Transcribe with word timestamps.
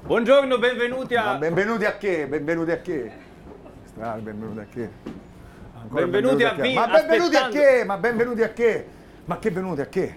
Buongiorno, 0.00 0.58
benvenuti 0.58 1.14
Ma 1.14 1.32
a... 1.32 1.36
benvenuti 1.36 1.84
a 1.84 1.96
che? 1.98 2.26
Benvenuti 2.26 2.70
a 2.70 2.80
che? 2.80 3.10
Strano, 3.84 4.22
benvenuti 4.22 4.60
a 4.60 4.66
che? 4.72 4.88
Ancora 5.78 6.06
Benvenuti 6.06 6.44
a 6.44 6.54
che? 6.54 6.62
Vi- 6.62 6.74
Ma 6.74 6.86
benvenuti 6.88 7.36
a 7.36 7.48
che? 7.48 7.84
Ma 7.84 7.96
benvenuti 7.98 8.42
a 8.42 8.52
che? 8.52 8.86
Ma 9.26 9.38
che 9.38 9.50
venuti 9.50 9.80
a 9.82 9.86
che? 9.86 10.14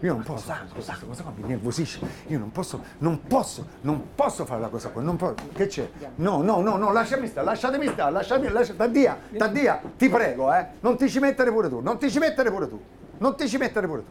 Io 0.00 0.12
non 0.12 0.22
posso, 0.22 0.52
questa 0.72 0.96
cosa 1.04 1.22
qua 1.24 1.32
mi 1.36 1.48
nervosisce. 1.48 1.98
Io 2.28 2.38
non 2.38 2.52
posso, 2.52 2.80
non 2.98 3.22
posso, 3.22 3.66
non 3.80 4.14
posso 4.14 4.44
fare 4.44 4.60
la 4.60 4.68
cosa 4.68 4.90
qua. 4.90 5.02
Non 5.02 5.16
posso. 5.16 5.34
Che 5.52 5.66
c'è? 5.66 5.88
No, 6.16 6.40
no, 6.42 6.60
no, 6.60 6.76
no, 6.76 6.92
lasciami 6.92 7.26
stare, 7.26 7.46
lasciatemi 7.46 7.86
stare, 7.88 8.12
lasciami, 8.12 8.48
lasciami. 8.50 8.78
Taddia, 8.78 9.18
Taddia, 9.36 9.80
ti 9.96 10.08
prego, 10.08 10.52
eh. 10.54 10.66
Non 10.80 10.96
ti 10.96 11.08
ci 11.10 11.18
mettere 11.18 11.50
pure 11.50 11.68
tu, 11.68 11.80
non 11.80 11.98
ti 11.98 12.08
ci 12.10 12.18
mettere 12.18 12.50
pure 12.50 12.68
tu. 12.68 12.80
Non 13.18 13.36
ti 13.36 13.48
ci 13.48 13.56
mettere 13.56 13.86
pure 13.88 14.00
tu. 14.04 14.10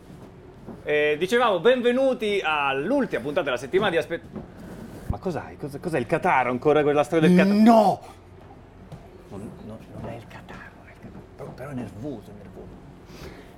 Eh, 0.83 1.15
dicevamo, 1.17 1.59
benvenuti 1.59 2.41
all'ultima 2.43 3.21
puntata 3.21 3.45
della 3.45 3.57
settimana 3.57 3.91
di 3.91 3.97
Aspet... 3.97 4.21
Ma 5.11 5.17
cos'hai? 5.17 5.57
Cos- 5.57 5.77
cos'è 5.81 5.99
il 5.99 6.05
Qatar 6.05 6.47
ancora 6.47 6.81
quella 6.83 7.03
storia 7.03 7.27
del 7.27 7.37
Qatar? 7.37 7.53
No! 7.53 7.99
Non, 9.29 9.51
non- 9.65 9.77
non 9.99 10.09
è 10.09 10.15
il 10.15 10.23
Qatar, 10.27 10.69
non 10.77 10.87
è 10.87 10.91
il 10.91 10.99
Qatar. 11.01 11.21
Però, 11.35 11.49
però 11.51 11.69
è 11.69 11.73
nervoso, 11.73 12.29
è 12.29 12.33
nervoso. 12.41 12.69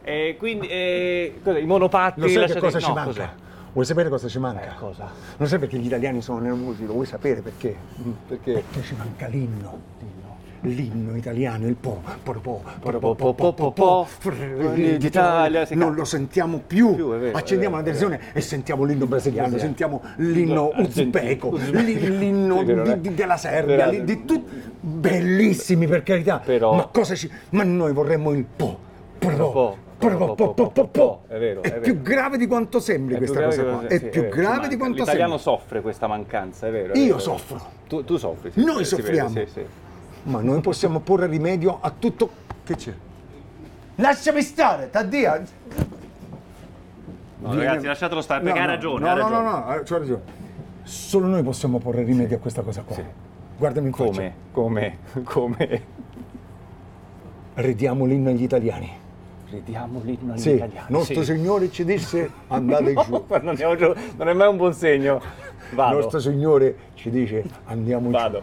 E 0.02 0.36
quindi, 0.40 0.68
eh, 0.68 1.40
cos'è, 1.44 1.60
i 1.60 1.66
monopatti... 1.66 2.20
Lo 2.22 2.26
sai 2.26 2.34
che 2.36 2.40
lasciati- 2.42 2.60
cosa 2.60 2.80
ci 2.80 2.88
no, 2.88 2.94
manca? 2.96 3.10
cos'è? 3.12 3.30
Vuoi 3.72 3.86
sapere 3.86 4.10
cosa 4.10 4.28
ci 4.28 4.40
manca? 4.40 4.72
Eh, 4.74 4.76
cosa? 4.80 5.10
Lo 5.38 5.46
sai 5.46 5.60
perché 5.60 5.78
gli 5.78 5.86
italiani 5.86 6.22
sono 6.24 6.40
nervosi? 6.40 6.86
Lo 6.88 6.94
vuoi 6.94 7.06
sapere 7.06 7.42
perché? 7.42 7.76
Perché? 8.28 8.52
Perché 8.54 8.82
ci 8.82 8.96
manca 8.96 9.28
l'inno. 9.28 9.80
L'inno 10.66 11.18
italiano, 11.18 11.68
il 11.68 11.76
po, 11.76 12.02
po, 12.24 12.32
po, 12.40 12.62
Po, 12.80 12.92
po, 13.00 13.16
po, 13.16 13.34
po, 13.34 13.54
po, 13.54 13.72
po. 13.74 14.08
d'Italia, 14.98 15.68
non 15.72 15.94
lo 15.94 16.06
sentiamo 16.06 16.62
più. 16.66 16.96
Più, 16.96 17.10
Accendiamo 17.34 17.76
la 17.76 17.82
televisione 17.82 18.20
e 18.32 18.40
sentiamo 18.40 18.86
l'inno 18.86 19.06
brasiliano, 19.06 19.58
sentiamo 19.58 20.02
l'inno 20.18 20.72
uzbeko, 20.78 21.58
l'in- 21.72 22.18
l'inno 22.18 22.62
eh. 22.62 22.98
della 22.98 23.36
Serbia, 23.36 23.90
di 23.90 24.24
tutti 24.24 24.62
bellissimi 24.80 25.86
per 25.86 26.04
carità. 26.04 26.42
Ma 26.62 26.88
cosa 26.92 27.14
ci 27.16 27.30
Ma 27.50 27.64
noi 27.64 27.92
vorremmo 27.92 28.32
il 28.32 28.46
po. 28.46 28.80
Po, 29.20 29.78
po, 30.36 30.54
po, 30.54 30.88
po. 30.88 31.24
È 31.28 31.38
vero, 31.38 31.62
È 31.62 31.74
è 31.76 31.80
più 31.80 31.94
vero. 31.98 32.04
grave 32.04 32.38
di 32.38 32.46
quanto 32.48 32.80
sembri 32.80 33.16
È 33.16 33.18
questa 33.18 33.40
più 33.40 33.48
cosa 33.48 33.64
qua. 33.64 33.88
È 33.88 33.98
sì, 33.98 34.06
più 34.08 34.28
grave 34.28 34.48
manca. 34.50 34.68
di 34.68 34.78
quanto 34.78 34.98
L'italiano 35.00 35.38
sembri. 35.38 35.60
soffre 35.62 35.82
questa 35.82 36.08
mancanza, 36.08 36.68
è 36.68 36.72
vero. 36.72 36.94
Io 36.98 37.20
soffro. 37.20 37.62
Tu, 37.88 38.04
tu 38.04 38.18
soffri. 38.18 38.52
sì, 38.52 38.60
Noi 38.64 38.74
vede, 38.74 38.86
soffriamo. 38.86 39.30
Sì, 39.30 39.46
sì. 39.52 39.66
Ma 40.24 40.42
noi 40.42 40.62
possiamo 40.62 41.00
porre 41.00 41.28
rimedio 41.28 41.78
a 41.82 41.92
tutto. 41.98 42.30
Che 42.64 42.76
c'è? 42.76 42.94
Lasciami 43.96 44.42
stare, 44.42 44.90
Taddia! 44.90 45.42
No, 47.40 47.50
Vieni- 47.50 47.66
ragazzi, 47.66 47.86
lasciatelo 47.86 48.22
stare, 48.22 48.42
perché 48.42 48.58
No, 48.60 48.64
ha 48.64 48.68
no, 48.68 48.74
ragione. 48.74 49.04
No, 49.04 49.10
ha 49.10 49.14
no, 49.14 49.22
ragione. 49.22 49.44
no, 49.44 49.52
no, 49.66 49.76
eh, 49.76 49.84
c'ho 49.84 49.98
ragione. 49.98 50.22
Solo 50.84 51.28
noi 51.28 51.44
possiamo 51.44 51.80
porre 51.80 52.04
rimedio 52.04 52.38
a 52.38 52.40
questa 52.40 52.62
cosa 52.62 52.82
qua. 52.84 52.96
Guardami 53.58 53.88
in 53.88 53.94
faccia. 53.94 54.12
Come? 54.12 54.34
Come? 54.52 54.98
Come? 55.24 55.82
Ridiamo 57.56 58.06
l'inno 58.06 58.30
agli 58.30 58.44
italiani. 58.44 58.92
Ridiamo 59.50 60.02
l'inno 60.04 60.34
agli 60.34 60.40
Sì, 60.40 60.52
italiani. 60.56 60.88
nostro 60.90 61.22
sì. 61.24 61.34
Signore 61.36 61.70
ci 61.70 61.84
disse 61.86 62.32
andate 62.48 62.94
giù. 63.06 63.24
Non, 63.28 63.48
andiamo 63.50 63.76
giù, 63.76 63.94
non 64.18 64.30
è 64.30 64.34
mai 64.34 64.48
un 64.48 64.58
buon 64.58 64.74
segno. 64.74 65.22
Vado. 65.74 65.96
Nostro 66.00 66.20
Signore 66.20 66.76
ci 66.96 67.10
dice 67.10 67.44
andiamo 67.66 68.06
giù. 68.06 68.12
Vado. 68.12 68.42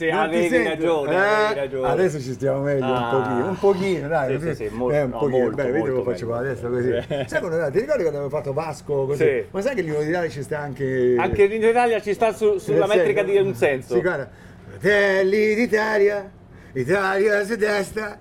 Sì, 0.00 0.08
avevi 0.08 0.62
ragione, 0.64 1.12
Eh? 1.14 1.16
avevi 1.18 1.60
ragione. 1.60 1.88
Adesso 1.88 2.20
ci 2.20 2.32
stiamo 2.32 2.60
meglio 2.60 2.86
un 2.86 2.92
Ah. 2.94 3.10
pochino, 3.10 3.48
un 3.48 3.58
pochino, 3.58 4.08
dai. 4.08 4.40
Sì, 4.40 4.46
sì, 4.46 4.54
sì, 4.54 4.68
molto- 4.74 4.96
eh, 4.96 5.02
un 5.02 5.10
no, 5.10 5.18
pochino. 5.18 5.38
molto, 5.38 5.56
Beh, 5.56 5.62
vedi 5.70 5.78
molto 5.90 6.10
faccio 6.10 6.26
meglio. 6.26 6.38
adesso 6.38 6.68
così. 6.70 6.92
Sì. 7.06 7.24
Sai 7.26 7.40
quando, 7.40 7.70
ti 7.70 7.78
ricordi 7.80 8.02
quando 8.02 8.18
avevo 8.20 8.28
fatto 8.28 8.52
Vasco 8.54 9.06
così? 9.06 9.24
Sì. 9.24 9.44
Ma 9.50 9.60
sai 9.60 9.74
che 9.74 9.82
l'inno 9.82 10.00
d'Italia 10.00 10.30
ci 10.30 10.42
sta 10.42 10.58
anche... 10.58 11.16
Anche 11.18 11.42
in 11.44 11.62
Italia 11.62 12.00
ci 12.00 12.14
sta 12.14 12.32
su- 12.32 12.56
sulla 12.58 12.86
metrica 12.86 13.22
di 13.22 13.36
un 13.36 13.54
senso. 13.54 13.94
Sì, 13.94 14.00
guarda. 14.00 14.28
Fratelli 14.68 15.54
d'Italia, 15.54 16.30
Italia 16.72 17.44
si 17.44 17.56
destra, 17.56 18.18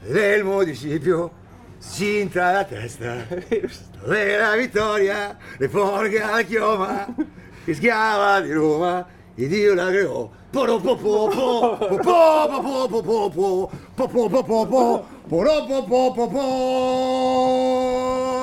del 0.00 0.42
municipio, 0.44 1.30
cinta 1.78 2.52
la 2.52 2.64
testa. 2.64 3.16
La 4.04 4.54
vittoria, 4.56 5.36
le 5.58 5.68
forca 5.68 6.30
la 6.36 6.42
chioma, 6.42 7.14
schiava 7.70 8.40
di 8.40 8.52
Roma, 8.52 9.06
e 9.34 9.46
Dio 9.48 9.74
la 9.74 9.86
creò. 9.88 10.28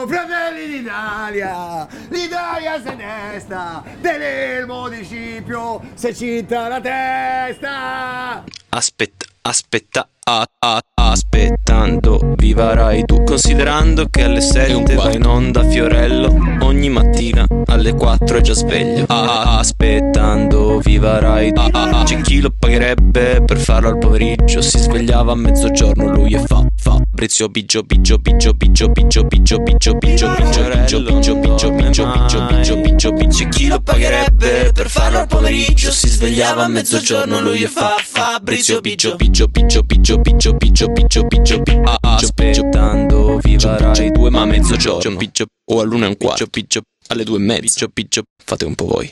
Fratelli 0.07 0.67
d'Italia, 0.67 1.87
l'Italia 2.09 2.81
se 2.81 2.95
ne 2.95 3.39
sta, 3.39 3.83
dell'elmo 3.99 4.87
di 4.87 5.03
Scipio 5.03 5.81
se 5.95 6.15
cinta 6.15 6.69
la 6.69 6.79
testa. 6.79 8.43
Aspetta, 8.69 9.25
aspetta, 9.41 10.07
ah, 10.23 10.45
ah 10.59 10.96
aspettando, 11.17 12.33
vivarai 12.37 13.03
tu. 13.05 13.23
Considerando 13.23 14.05
che 14.09 14.23
alle 14.23 14.41
7 14.41 14.93
vai 14.93 15.15
in 15.15 15.25
onda 15.25 15.63
Fiorello, 15.63 16.33
ogni 16.61 16.89
mattina 16.89 17.45
alle 17.65 17.93
4 17.93 18.37
è 18.37 18.41
già 18.41 18.53
sveglio. 18.53 19.05
Ah, 19.07 19.57
aspettando, 19.57 20.79
vivarai 20.79 21.51
tu. 21.51 21.59
Ah, 21.59 21.69
ah, 21.71 22.03
C'è 22.03 22.21
chi 22.21 22.39
lo 22.39 22.53
pagherebbe 22.57 23.41
per 23.43 23.57
farlo 23.57 23.89
al 23.89 23.97
pomeriggio. 23.97 24.61
Si 24.61 24.77
svegliava 24.77 25.31
a 25.31 25.35
mezzogiorno, 25.35 26.13
lui 26.13 26.33
e 26.33 26.39
fa, 26.45 26.63
fa. 26.75 26.96
Fabrizio 27.17 27.49
Biggio, 27.49 27.81
Biggio, 27.81 28.19
Biggio, 28.19 28.53
Biggio, 28.53 28.89
Biggio, 28.89 29.23
Biggio, 29.23 29.57
Biggio, 29.57 29.57
Biggio, 29.57 29.95
Biggio, 29.95 30.29
Biggio, 30.29 31.01
Biggio, 31.01 31.33
Biggio, 31.33 31.71
Biggio, 31.71 31.71
Biggio, 31.71 32.45
Biggio, 32.45 32.75
Biggio, 32.75 33.11
Biggio. 33.11 33.35
C'è 33.35 33.49
chi 33.49 33.65
lo 33.65 33.81
pagherebbe 33.81 34.69
per 34.71 34.87
farlo 34.87 35.21
al 35.21 35.27
pomeriggio. 35.27 35.89
Si 35.91 36.09
svegliava 36.09 36.65
a 36.65 36.67
mezzogiorno, 36.67 37.41
lui 37.41 37.63
e 37.63 37.67
fa, 37.67 37.95
Fabrizio 37.99 38.81
Biggio, 38.81 39.15
Biggio, 39.15 39.47
Biggio, 39.47 39.81
Biggio, 39.81 40.19
Biggio, 40.19 40.53
Biggio, 40.53 40.87
Biggio, 40.89 41.23
Biggio, 41.23 41.61
Biggio, 41.63 41.97
aspettando, 42.01 43.39
vivarai 43.39 44.11
due 44.11 44.29
ma 44.29 44.41
a 44.41 44.45
mezzogiorno. 44.45 45.17
Biggio, 45.17 45.45
o 45.71 45.81
all'una 45.81 46.05
e 46.05 46.09
un 46.09 46.17
quarto, 46.17 46.45
Biggio, 46.51 46.81
alle 47.07 47.23
due 47.23 47.37
e 47.37 47.41
mezzo, 47.41 47.87
Biggio, 47.91 48.21
fate 48.45 48.65
un 48.65 48.75
po' 48.75 48.85
voi. 48.85 49.11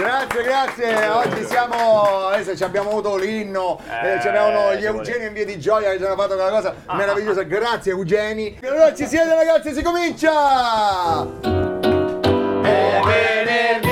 Grazie, 0.00 0.42
grazie. 0.42 1.08
Oggi 1.08 1.44
siamo. 1.44 2.28
Adesso 2.28 2.56
ci 2.56 2.64
abbiamo 2.64 2.88
avuto 2.88 3.18
l'inno, 3.18 3.78
eh, 4.02 4.14
Eh, 4.14 4.20
ci 4.22 4.28
abbiamo 4.28 4.74
gli 4.74 4.80
ci 4.80 4.86
Eugeni 4.86 5.26
in 5.26 5.32
via 5.34 5.44
di 5.44 5.60
gioia 5.60 5.90
che 5.90 5.98
ci 5.98 6.04
hanno 6.04 6.16
fatto 6.16 6.36
quella 6.36 6.48
cosa 6.48 6.74
meravigliosa. 6.92 7.42
Grazie 7.42 7.92
Eugeni. 7.92 8.58
Allora 8.64 8.94
ci 8.94 9.06
siete 9.06 9.34
ragazzi, 9.34 9.74
si 9.74 9.82
comincia! 9.82 11.26
È 12.62 13.00
venerdì, 13.04 13.89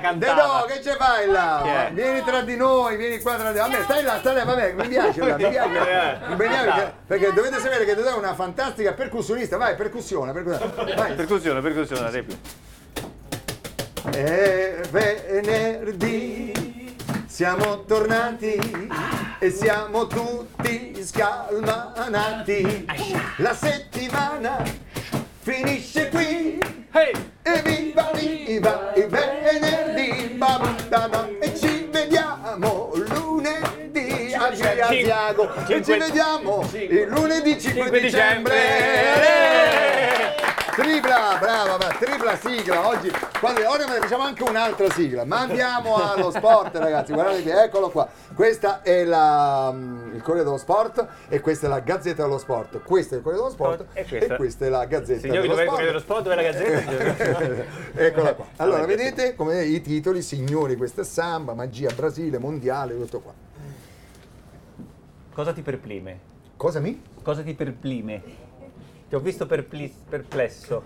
cantava. 0.00 0.34
De 0.34 0.40
Do, 0.40 0.64
che 0.66 0.82
ci 0.82 0.96
fai 0.96 1.26
là? 1.28 1.90
Vieni 1.92 2.22
tra 2.22 2.42
di 2.42 2.56
noi, 2.56 2.96
vieni 2.96 3.20
qua 3.20 3.36
tra 3.36 3.52
di 3.52 3.58
noi. 3.58 3.66
A 3.66 3.70
me 3.76 3.82
stai 3.84 4.02
là, 4.02 4.18
stai 4.18 4.34
là, 4.34 4.44
vabbè, 4.44 4.72
mi 4.72 4.88
piace, 4.88 5.20
là, 5.20 5.36
mi 5.36 5.48
piace. 5.48 6.20
Mi 6.32 6.36
piace 6.36 6.94
perché, 7.06 7.32
dovete 7.32 7.58
sapere 7.58 7.84
che 7.84 7.94
De 7.94 8.02
Do 8.02 8.08
è 8.10 8.14
una 8.14 8.34
fantastica 8.34 8.92
percussionista. 8.92 9.56
Vai, 9.56 9.76
percussione, 9.76 10.32
percussione. 10.32 10.94
Vai. 10.94 11.14
Percussione, 11.14 11.60
percussione, 11.60 12.10
replica. 12.10 12.40
È 14.10 14.80
venerdì, 14.90 16.52
siamo 17.26 17.84
tornati 17.84 18.88
e 19.38 19.50
siamo 19.50 20.06
tutti 20.06 21.04
scalmanati. 21.04 22.86
La 23.36 23.54
settimana 23.54 24.62
finisce 25.40 26.08
qui. 26.08 26.81
Hey! 26.94 27.10
E 27.42 27.62
viva 27.62 28.10
viva 28.12 28.92
il 28.94 29.08
venerdì 29.08 30.34
ba, 30.36 30.58
ba, 30.60 30.76
da, 30.90 31.08
da, 31.08 31.26
e 31.40 31.56
ci 31.56 31.88
vediamo 31.90 32.90
lunedì. 32.94 34.34
A 34.34 34.48
Asiago. 34.48 35.48
E 35.68 35.82
ci 35.82 35.96
vediamo 35.96 36.68
il 36.72 37.08
lunedì 37.08 37.58
5, 37.58 37.82
5 37.82 38.00
dicembre. 38.00 40.01
Tripla, 40.74 41.36
brava, 41.38 41.76
brava, 41.76 41.94
tripla 41.98 42.36
sigla. 42.36 42.88
Oggi, 42.88 43.10
quando, 43.38 43.60
ora 43.68 43.84
ne 43.84 44.00
facciamo 44.00 44.22
anche 44.22 44.42
un'altra 44.42 44.90
sigla. 44.90 45.26
Ma 45.26 45.40
andiamo 45.40 45.96
allo 45.96 46.30
sport, 46.30 46.74
ragazzi. 46.76 47.12
Guardate 47.12 47.42
qui, 47.42 47.50
eccolo 47.50 47.90
qua. 47.90 48.08
Questa 48.34 48.80
è 48.80 49.04
la, 49.04 49.70
mm, 49.70 50.14
il 50.14 50.22
Corriere 50.22 50.44
dello 50.44 50.56
Sport 50.56 51.06
e 51.28 51.40
questa 51.40 51.66
è 51.66 51.68
la 51.68 51.80
Gazzetta 51.80 52.22
dello 52.22 52.38
Sport. 52.38 52.82
Questo 52.82 53.14
è 53.14 53.16
il 53.18 53.22
Corriere 53.22 53.44
dello 53.44 53.54
Sport 53.54 53.84
E 53.92 54.00
e 54.00 54.04
questa? 54.06 54.36
questa, 54.36 54.64
è 54.64 54.68
la 54.70 54.84
Gazzetta 54.86 55.20
Signori, 55.20 55.40
dello 55.42 55.52
dov'è 55.52 55.62
il 55.62 55.68
Sport. 55.68 55.82
Corriere 55.82 55.92
dello 55.92 56.00
Sport? 56.00 56.22
Dov'è 56.22 56.36
la 56.36 56.42
Gazzetta? 56.42 57.64
Eccola 58.02 58.34
qua. 58.34 58.44
Allora, 58.56 58.86
vedete 58.86 59.34
come 59.34 59.64
i 59.64 59.82
titoli, 59.82 60.22
signori, 60.22 60.76
questo 60.76 61.02
è 61.02 61.04
samba, 61.04 61.52
magia, 61.52 61.90
Brasile, 61.94 62.38
mondiale, 62.38 62.96
tutto 62.96 63.20
qua. 63.20 63.32
Cosa 65.34 65.52
ti 65.52 65.60
perplime? 65.60 66.18
Cosa 66.56 66.80
mi? 66.80 67.02
Cosa 67.22 67.42
ti 67.42 67.52
perplime? 67.52 68.22
Ti 69.12 69.18
ho 69.18 69.20
visto 69.20 69.44
perpli- 69.44 69.94
perplesso. 70.08 70.84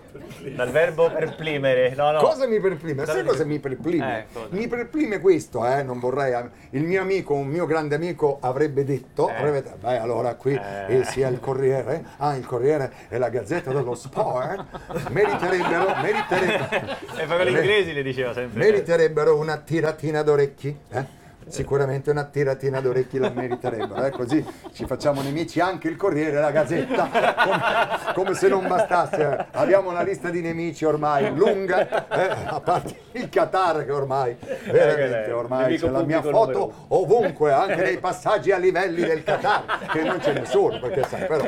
Dal 0.53 0.69
verbo 0.69 1.09
perplimere. 1.09 1.93
No, 1.95 2.11
no. 2.11 2.19
Cosa 2.19 2.45
mi 2.45 2.59
perplime? 2.59 3.05
Sai 3.05 3.23
cosa 3.23 3.45
mi 3.45 3.57
perplime? 3.57 4.19
Eh, 4.19 4.25
cosa? 4.33 4.47
mi 4.49 4.67
perplime 4.67 5.21
questo, 5.21 5.65
eh, 5.65 5.81
non 5.81 5.97
vorrei. 5.97 6.35
Il 6.71 6.83
mio 6.83 6.99
amico, 6.99 7.35
un 7.35 7.47
mio 7.47 7.65
grande 7.65 7.95
amico, 7.95 8.37
avrebbe 8.41 8.83
detto: 8.83 9.29
Eh. 9.29 9.33
avrebbe 9.33 9.61
detto, 9.63 9.77
beh, 9.79 9.97
allora 9.99 10.35
qui 10.35 10.55
Eh. 10.55 10.97
eh, 10.97 11.03
sia 11.05 11.29
il 11.29 11.39
Corriere, 11.39 12.03
ah, 12.17 12.35
il 12.35 12.45
Corriere 12.45 12.91
e 13.07 13.17
la 13.17 13.29
Gazzetta 13.29 13.71
dello 13.71 13.95
Sport 13.95 14.65
meriterebbero, 15.09 15.95
meriterebbero, 16.01 16.95
E 17.15 17.25
poi 17.27 17.37
con 17.37 17.45
gli 17.45 17.55
inglesi 17.55 17.93
le 17.93 18.03
diceva 18.03 18.33
sempre. 18.33 18.59
meriterebbero 18.59 19.37
una 19.37 19.55
tiratina 19.55 20.21
d'orecchi. 20.21 20.77
eh? 20.89 21.05
Sicuramente 21.47 22.11
una 22.11 22.25
tiratina 22.25 22.81
d'orecchi 22.81 23.17
la 23.17 23.29
meriterebbero, 23.29 24.05
eh? 24.05 24.11
così 24.11 24.45
ci 24.73 24.85
facciamo 24.85 25.21
nemici 25.21 25.59
anche 25.59 25.87
il 25.87 25.95
Corriere 25.95 26.37
e 26.37 26.39
la 26.41 26.51
Gazzetta, 26.51 27.09
come, 27.43 28.13
come 28.13 28.33
se 28.35 28.47
non 28.47 28.67
bastasse. 28.67 29.21
eh. 29.21 29.45
Abbiamo 29.51 29.89
una 29.89 30.01
lista 30.03 30.29
di 30.29 30.41
nemici 30.41 30.85
ormai 30.85 31.33
lunga, 31.35 32.07
eh, 32.09 32.45
a 32.47 32.59
parte 32.59 32.95
il 33.13 33.29
Qatar 33.29 33.85
che 33.85 33.91
ormai, 33.91 34.35
veramente, 34.69 35.31
ormai 35.31 35.77
c'è 35.77 35.89
la 35.89 36.03
mia 36.03 36.21
foto 36.21 36.73
ovunque, 36.89 37.51
anche 37.51 37.81
nei 37.81 37.97
passaggi 37.99 38.51
a 38.51 38.57
livelli 38.57 39.01
del 39.01 39.23
Qatar, 39.23 39.87
che 39.91 40.03
non 40.03 40.21
ce 40.21 40.33
ne 40.33 40.45
sono, 40.45 40.79
perché 40.79 41.03
sai, 41.03 41.25
però 41.25 41.45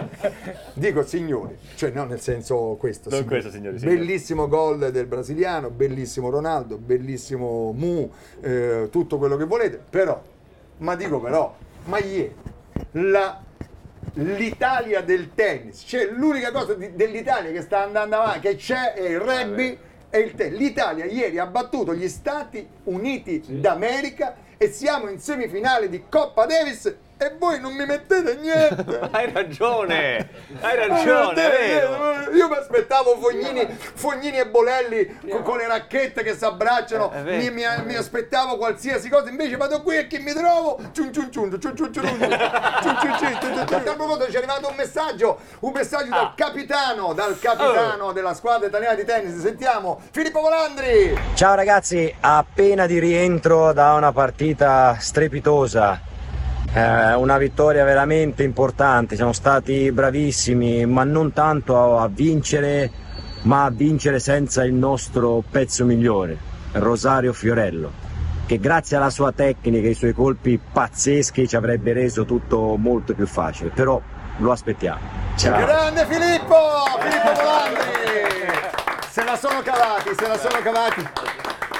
dico 0.74 1.04
signori, 1.04 1.57
cioè 1.75 1.92
no 1.92 2.06
nel 2.06 2.22
senso 2.22 2.75
questo, 2.80 3.10
Non 3.10 3.25
questo, 3.25 3.51
signori, 3.51 3.78
signori. 3.80 3.98
bellissimo 3.98 4.48
gol 4.48 4.92
del 4.92 5.06
brasiliano, 5.06 5.69
bellissimo 5.69 6.30
Ronaldo, 6.30 6.78
bellissimo 6.78 7.72
Mu, 7.74 8.10
eh, 8.42 8.88
tutto 8.92 9.18
quello 9.18 9.36
che 9.38 9.44
volete, 9.46 9.81
però, 9.89 10.21
ma 10.77 10.95
dico 10.95 11.19
però, 11.19 11.56
ma 11.86 11.97
ieri, 12.00 12.36
la- 12.91 13.41
l'Italia 14.13 15.01
del 15.01 15.33
tennis, 15.36 15.83
cioè 15.86 16.06
l'unica 16.06 16.51
cosa 16.51 16.74
di- 16.74 16.95
dell'Italia 16.95 17.51
che 17.51 17.62
sta 17.62 17.83
andando 17.83 18.15
avanti, 18.18 18.39
che 18.39 18.56
c'è 18.56 18.94
è 18.94 19.01
il 19.09 19.19
rugby 19.19 19.77
e 20.09 20.19
il 20.19 20.36
tennis. 20.36 20.59
L'Italia 20.59 21.06
ieri 21.06 21.38
ha 21.38 21.45
battuto 21.45 21.94
gli 21.94 22.07
Stati 22.07 22.68
Uniti 22.86 23.44
d'America 23.47 24.36
e 24.57 24.68
siamo 24.71 25.09
in 25.09 25.19
semifinale 25.19 25.89
di 25.89 26.03
Coppa 26.09 26.45
Davis 26.45 26.94
e 27.21 27.33
voi 27.38 27.60
non 27.60 27.74
mi 27.74 27.86
mettete 27.86 28.36
niente. 28.36 29.10
Hai 29.12 29.30
ragione! 29.33 30.30
Hai 30.62 30.77
Ah, 30.81 30.88
ragione! 30.88 32.30
Io 32.33 32.48
mi 32.48 32.56
aspettavo 32.56 33.18
Fognini, 33.19 33.68
Fognini 33.94 34.38
e 34.39 34.48
Bolelli 34.48 35.19
con, 35.30 35.42
con 35.44 35.57
le 35.57 35.68
racchette 35.68 36.24
che 36.24 36.33
si 36.36 36.45
abbracciano, 36.45 37.12
Eh, 37.13 37.21
mi, 37.24 37.50
mi- 37.51 37.63
mi 37.83 37.95
aspettavo 37.95 38.56
qualsiasi 38.57 39.10
cosa, 39.10 39.30
invece 39.30 39.57
vado 39.57 39.81
qui 39.81 39.98
e 39.98 40.07
chi 40.07 40.19
mi 40.19 40.31
trovo? 40.31 40.80
Ciun 40.94 41.12
ciun 41.12 41.30
ciun, 41.31 41.60
ciun 41.60 41.75
ciun 41.75 41.75
ciun, 41.75 41.92
ciun 41.94 42.07
ciun 42.19 42.19
ciun, 42.19 43.18
ciun 43.18 43.18
ciun 43.19 43.39
ciun. 43.42 43.60
A 43.60 43.65
tal 43.65 43.95
proposito 43.95 44.25
ci 44.30 44.36
è 44.36 44.38
arrivato 44.38 44.69
un 44.69 44.75
messaggio, 44.75 45.39
un 45.60 45.72
messaggio 45.74 46.10
dal 46.10 46.19
Ah. 46.24 46.33
capitano, 46.36 47.13
dal 47.13 47.38
capitano 47.39 48.13
della 48.13 48.33
squadra 48.33 48.68
italiana 48.68 48.95
di 48.95 49.04
tennis, 49.04 49.42
sentiamo 49.42 50.00
Filippo 50.12 50.39
Volandri! 50.39 51.18
Ciao 51.33 51.56
ragazzi, 51.56 52.13
appena 52.22 52.86
di 52.86 52.98
rientro 53.00 53.74
da 53.74 53.94
una 53.95 54.12
partita 54.13 54.95
strepitosa, 55.00 56.00
eh, 56.73 57.13
una 57.15 57.38
vittoria 57.38 57.83
veramente 57.83 58.44
importante, 58.44 59.15
siamo 59.15 59.33
stati 59.33 59.91
bravissimi, 59.91 60.85
ma 60.85 61.03
non 61.03 61.33
tanto 61.33 61.97
a 61.97 62.07
vincere, 62.07 62.91
ma 63.44 63.65
a 63.65 63.69
vincere 63.69 64.19
senza 64.19 64.63
il 64.63 64.73
nostro 64.73 65.44
pezzo 65.50 65.85
migliore, 65.85 66.38
Rosario 66.73 67.33
Fiorello, 67.33 67.91
che 68.45 68.59
grazie 68.59 68.97
alla 68.97 69.09
sua 69.09 69.31
tecnica 69.31 69.85
e 69.85 69.89
ai 69.89 69.95
suoi 69.95 70.13
colpi 70.13 70.59
pazzeschi 70.59 71.47
ci 71.47 71.56
avrebbe 71.56 71.94
reso 71.94 72.25
tutto 72.25 72.75
molto 72.77 73.13
più 73.13 73.25
facile, 73.25 73.69
però 73.69 74.01
lo 74.38 74.51
aspettiamo. 74.51 75.00
Ciao. 75.35 75.60
Grande 75.60 76.05
Filippo! 76.05 76.55
Filippo 77.00 77.34
Volandri! 77.34 77.89
Se 79.10 79.24
la 79.24 79.36
sono 79.36 79.62
cavati, 79.62 80.10
se 80.15 80.27
la 80.27 80.38
sono 80.38 80.60
cavati. 80.62 81.38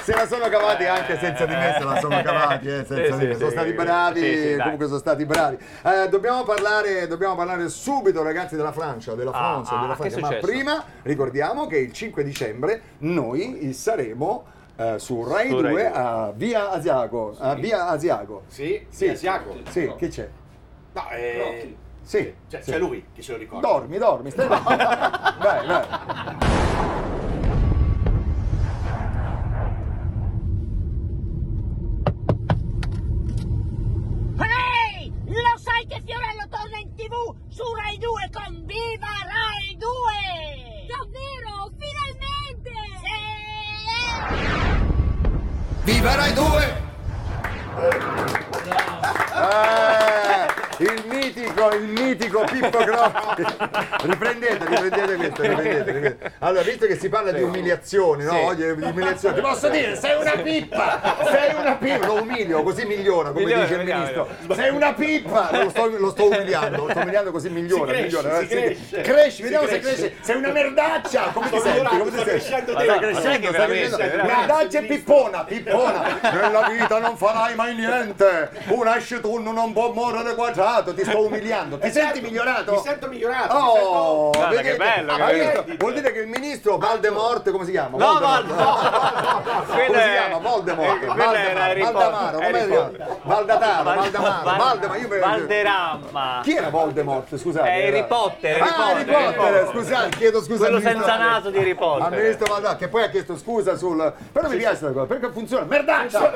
Se 0.10 0.16
la 0.16 0.26
sono 0.26 0.50
cavati 0.50 0.86
anche 0.86 1.20
senza 1.20 1.46
di 1.46 1.54
me, 1.54 1.76
se 1.78 1.84
la 1.84 2.00
sono 2.00 2.20
cavati, 2.24 2.68
eh, 2.68 2.84
senza 2.84 2.96
Sì, 2.96 3.18
di 3.20 3.26
me. 3.28 3.34
sì, 3.34 3.38
sono 3.38 3.50
sì. 3.52 3.56
stati 3.56 3.74
bravi, 3.74 4.20
Sì, 4.20 4.38
sì, 4.54 4.56
comunque 4.58 4.86
sono 4.88 4.98
stati 4.98 5.26
bravi. 5.26 5.58
Eh, 5.84 6.10
dobbiamo, 6.10 6.44
parlare, 6.44 7.06
dobbiamo 7.06 7.36
parlare 7.36 7.70
subito, 7.70 8.24
ragazzi, 8.24 8.56
della 8.56 8.72
Francia, 8.72 9.14
della 9.14 9.30
Ah, 9.30 9.34
France, 9.38 9.72
ah, 9.76 9.82
della 9.82 9.96
Francia. 9.96 10.20
Ma 10.20 10.28
successo? 10.30 10.48
prima 10.48 10.84
ricordiamo 11.04 11.68
che 11.68 11.78
il 11.78 11.94
5 11.94 12.24
dicembre 12.24 12.82
noi 13.00 13.72
saremo 13.74 14.46
eh, 14.78 14.96
su 14.98 15.24
Rai 15.24 15.50
Su 15.50 15.62
Rai 15.62 15.74
2 15.74 15.82
due. 15.84 15.92
a 15.94 16.32
Via 16.34 16.72
Asiago. 16.72 17.36
A 17.38 17.54
Via 17.54 17.88
Asiago. 17.90 18.42
Sì, 18.48 18.84
Sì, 18.90 19.06
sì, 19.06 19.10
Asiago. 19.10 19.58
Sì, 19.70 19.94
che 19.96 20.08
c'è? 20.08 20.28
No, 20.94 21.08
eh, 21.12 21.76
Sì. 22.02 22.34
c'è, 22.50 22.62
sì. 22.64 22.72
c'è 22.72 22.80
lui 22.80 23.06
che 23.14 23.22
se 23.22 23.34
lo 23.34 23.38
ricorda. 23.38 23.68
Dormi, 23.68 24.00
dormi, 24.00 24.32
stai 24.32 24.48
Vai, 25.38 25.68
vai. 25.68 25.86
Keep 52.62 52.74
fucking 52.74 52.99
riprendete, 54.02 54.66
riprendete 54.66 55.16
questo, 55.16 55.42
riprendete, 55.42 55.92
riprendete. 55.92 56.32
Allora, 56.40 56.62
visto 56.64 56.86
che 56.86 56.98
si 56.98 57.10
parla 57.10 57.32
di 57.32 57.42
umiliazioni, 57.42 58.24
no? 58.24 58.32
Sì. 58.32 58.38
Oggi 58.38 58.64
è 58.64 58.76
di 58.76 58.84
umiliazione. 58.84 59.36
Ti 59.36 59.42
posso 59.42 59.70
dire, 59.70 59.96
sei 59.96 60.20
una 60.20 60.32
pippa! 60.42 61.18
Sei 61.30 61.56
una 61.56 61.76
pippa! 61.76 62.06
Lo 62.06 62.22
umilio, 62.22 62.64
così 62.64 62.86
migliora, 62.86 63.30
come 63.32 63.44
Migliora, 63.46 63.62
dice 63.66 63.80
il 63.80 63.86
ministro. 63.86 64.28
Sei 64.54 64.70
una 64.70 64.94
pippa! 64.94 65.50
Lo 65.64 65.70
sto, 65.70 65.88
lo 65.98 66.10
sto 66.10 66.26
umiliando, 66.30 66.86
lo 66.86 66.90
sto 66.90 67.00
umiliando 67.00 67.32
così 67.32 67.50
migliora, 67.50 67.92
Si 67.94 67.98
cresce, 68.00 68.18
migliora. 68.18 68.38
si 68.40 68.44
eh, 68.44 68.48
cresce. 68.48 69.02
Cresci, 69.02 69.32
Si 69.32 69.42
vediamo 69.44 69.68
se 69.68 69.80
cresce. 69.80 69.98
cresce. 69.98 70.16
Sei 70.22 70.36
una 70.38 70.52
merdaccia! 70.52 71.22
Come 71.34 71.50
ti 71.50 71.60
senti? 71.60 71.98
Come 71.98 72.04
ti 72.04 72.10
senti? 72.12 72.30
crescendo 72.30 72.72
Stai 72.72 73.00
crescendo, 73.00 73.48
stai 73.50 73.68
crescendo. 73.68 74.24
Merdaccia 74.24 74.80
e 74.80 74.84
pippona, 74.84 75.44
pippona. 75.44 76.20
Nella 76.22 76.68
vita 76.70 77.00
non 77.00 77.18
farai 77.18 77.56
mai 77.56 77.76
niente. 77.76 78.50
Un 78.68 78.88
ascetun 78.88 79.44
non 79.44 79.74
può 79.74 79.92
morire 79.92 80.36
quadrato. 80.36 80.94
Ti 80.94 81.02
sto 81.04 81.10
sto 81.10 81.26
umiliando. 81.26 81.78
Ti 81.78 81.88
Esatto, 81.88 82.06
senti 82.14 82.22
migliorato? 82.22 82.82
Sento 82.90 83.08
migliorato. 83.08 83.56
Oh, 83.56 84.32
Guarda 84.32 84.62
che 84.62 84.76
vedete? 84.76 84.78
bello, 84.78 85.16
che 85.16 85.24
bello. 85.64 85.76
Vuol 85.78 85.94
dire 85.94 86.12
che 86.12 86.20
il 86.20 86.28
ministro 86.28 86.78
Valdemort, 86.78 87.52
come 87.52 87.66
si 87.66 87.72
chiama? 87.72 87.98
No, 87.98 88.14
Voldemort. 88.20 88.46
no, 88.48 89.44
come 89.44 89.66
quello 89.86 89.94
si 89.94 90.00
è- 90.00 90.12
chiama? 90.28 90.50
Voldemort. 90.50 91.04
eh, 91.04 91.06
Valdamaro, 91.06 92.38
come 92.40 92.62
si 92.62 92.68
chiama? 92.68 92.90
Valdataro, 93.22 93.84
Val- 93.84 93.96
Valdemar, 94.00 94.44
Val- 94.44 94.58
Valdemar, 94.58 94.98
io 95.00 95.08
mi- 95.08 95.20
Valderamma. 95.20 96.40
Chi 96.44 96.56
era 96.56 96.70
Voldemort? 96.70 97.38
Scusate. 97.38 97.70
È 97.70 97.88
Harry 97.88 98.08
Potter, 98.08 98.62
Ah, 98.62 98.86
Harry 98.88 99.06
Potter, 99.06 99.68
scusate, 99.72 100.10
chiedo 100.18 100.42
scusa. 100.42 100.58
Quello 100.66 100.80
senza 100.80 101.18
naso 101.18 101.50
di 101.52 101.58
Harry 101.60 101.76
Potter. 101.76 102.06
Al 102.12 102.12
ministro 102.20 102.48
Valdemar, 102.52 102.78
che 102.78 102.88
poi 102.88 103.04
ha 103.04 103.10
chiesto 103.10 103.38
scusa 103.38 103.76
sul... 103.78 104.14
Però 104.32 104.48
mi 104.50 104.58
piace 104.58 104.80
questa 104.80 104.92
cosa, 104.92 105.06
perché 105.06 105.30
funziona. 105.32 105.66
Merdaccia! 105.66 106.32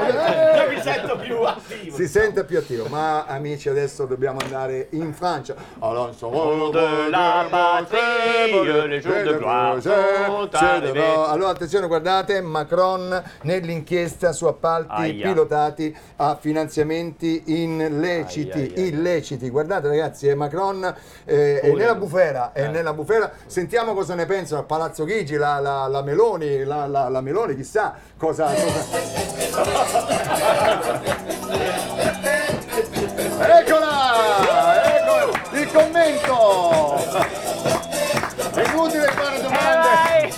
Io 0.64 0.70
mi 0.70 0.82
sento 0.82 1.18
più 1.18 1.42
attivo. 1.42 1.96
Si 1.96 2.08
sente 2.08 2.44
più 2.44 2.60
attivo, 2.60 2.86
ma 2.90 3.26
amici 3.26 3.70
adesso 3.70 4.06
dobbiamo 4.06 4.38
andare 4.44 4.88
in 4.92 5.14
Francia. 5.16 5.56
Alonso 6.44 6.72
de 6.72 7.10
la 7.10 7.46
patrie, 7.50 8.88
le 8.88 9.00
jours 9.02 9.24
de 9.24 9.34
gloire 9.38 9.82
sont 9.82 10.50
arrivés. 10.54 11.02
Allora 11.28 11.50
attenzione, 11.52 11.88
guardate, 11.88 12.42
Macron 12.42 13.22
nell'inchiesta 13.44 14.34
su 14.34 14.46
appalti 14.46 14.92
Aia. 14.92 15.28
pilotati 15.30 15.96
a 16.18 16.38
finanziamenti 16.40 17.44
illeciti, 17.46 18.52
Aia, 18.60 18.72
aia, 18.76 18.86
illeciti. 18.88 19.50
Guardate 19.50 19.88
ragazzi, 19.88 20.28
è 20.28 20.34
Macron 20.36 20.94
eh, 21.26 21.60
è 21.62 21.72
nella 21.72 21.96
bufera, 21.96 22.52
è 22.54 22.68
nella 22.68 22.94
bufera. 22.94 23.32
Sentiamo 23.46 23.94
cosa 23.94 24.16
ne 24.16 24.26
pensano 24.26 24.62
a 24.62 24.64
Palazzo 24.64 25.06
Chigi, 25.06 25.36
la, 25.38 25.60
la- 25.60 25.88
la 25.88 26.02
Meloni, 26.02 26.64
la, 26.66 26.88
la- 26.88 27.08
la 27.10 27.22
Meloni, 27.22 27.56
chissà 27.56 27.94
cosa... 28.18 28.46
cosa... 28.46 29.82
È 38.54 38.70
inutile 38.70 39.08
fare 39.08 39.42
domande! 39.42 40.34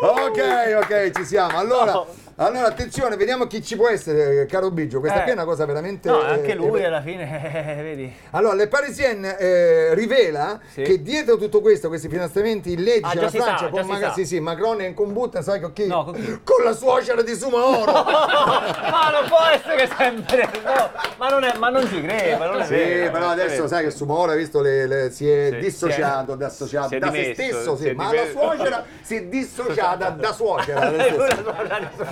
Ok, 0.00 0.76
ok, 0.82 1.10
ci 1.14 1.24
siamo. 1.24 1.58
Allora, 1.58 2.04
allora 2.36 2.66
attenzione, 2.66 3.16
vediamo 3.16 3.46
chi 3.46 3.62
ci 3.62 3.76
può 3.76 3.88
essere, 3.88 4.40
eh, 4.42 4.46
caro 4.46 4.70
Biggio. 4.70 4.98
Questa 4.98 5.20
Eh. 5.20 5.22
qui 5.22 5.30
è 5.30 5.34
una 5.34 5.44
cosa 5.44 5.64
veramente. 5.66 6.08
No, 6.10 6.20
anche 6.20 6.50
eh, 6.50 6.54
lui 6.54 6.80
eh, 6.80 6.86
alla 6.86 7.00
fine, 7.00 7.24
eh, 7.78 7.82
vedi. 7.82 8.12
Allora, 8.30 8.54
Le 8.54 8.66
Parisien 8.66 9.24
eh, 9.38 9.94
rivela 9.94 10.58
Sì. 10.72 10.82
che 10.82 11.00
dietro 11.00 11.36
tutto 11.36 11.60
questo, 11.60 11.86
questi 11.88 12.08
finanziamenti 12.08 12.72
illeciti 12.72 13.04
Ah, 13.04 13.10
alla 13.20 13.28
sa, 13.30 13.40
Francia, 13.40 13.64
già 13.66 13.70
con 13.70 13.86
Maga- 13.86 14.08
sa. 14.08 14.12
sì, 14.14 14.26
sì, 14.26 14.40
Macron 14.40 14.80
è 14.80 14.86
in 14.86 14.94
combutta, 14.94 15.42
sai 15.42 15.60
con 15.60 15.72
chi? 15.72 15.86
No, 15.86 16.04
con 16.04 16.14
chi? 16.14 16.40
Con 16.42 16.64
la 16.64 16.72
suocera 16.72 17.22
di 17.22 17.34
Sumaoro. 17.36 17.92
ma 17.92 19.10
non 19.12 19.28
può 19.28 19.38
essere 19.52 19.88
sempre. 19.96 20.48
No, 20.64 20.90
ma, 21.18 21.28
non 21.28 21.44
è, 21.44 21.56
ma 21.56 21.68
non 21.68 21.86
ci 21.86 22.00
credo, 22.02 22.38
ma 22.38 22.46
non 22.46 22.60
è 22.60 22.64
Sì, 22.64 22.74
vero. 22.74 23.10
però 23.12 23.28
adesso 23.28 23.68
sai 23.68 23.84
che 23.84 23.90
Sumaoro 23.90 24.32
hai 24.32 24.38
visto 24.38 24.60
le, 24.60 24.86
le- 24.86 25.10
si 25.12 25.30
è 25.30 25.50
Sì, 25.52 25.58
dissociato, 25.58 26.34
da, 26.34 26.48
se 26.50 26.64
dimesso, 26.88 27.32
stesso, 27.32 27.76
sì, 27.76 27.92
ma 27.92 28.12
la 28.12 28.26
suocera 28.30 28.84
si 29.02 29.16
è 29.16 29.22
dissociata 29.26 30.08
da 30.10 30.32
suocera. 30.32 30.90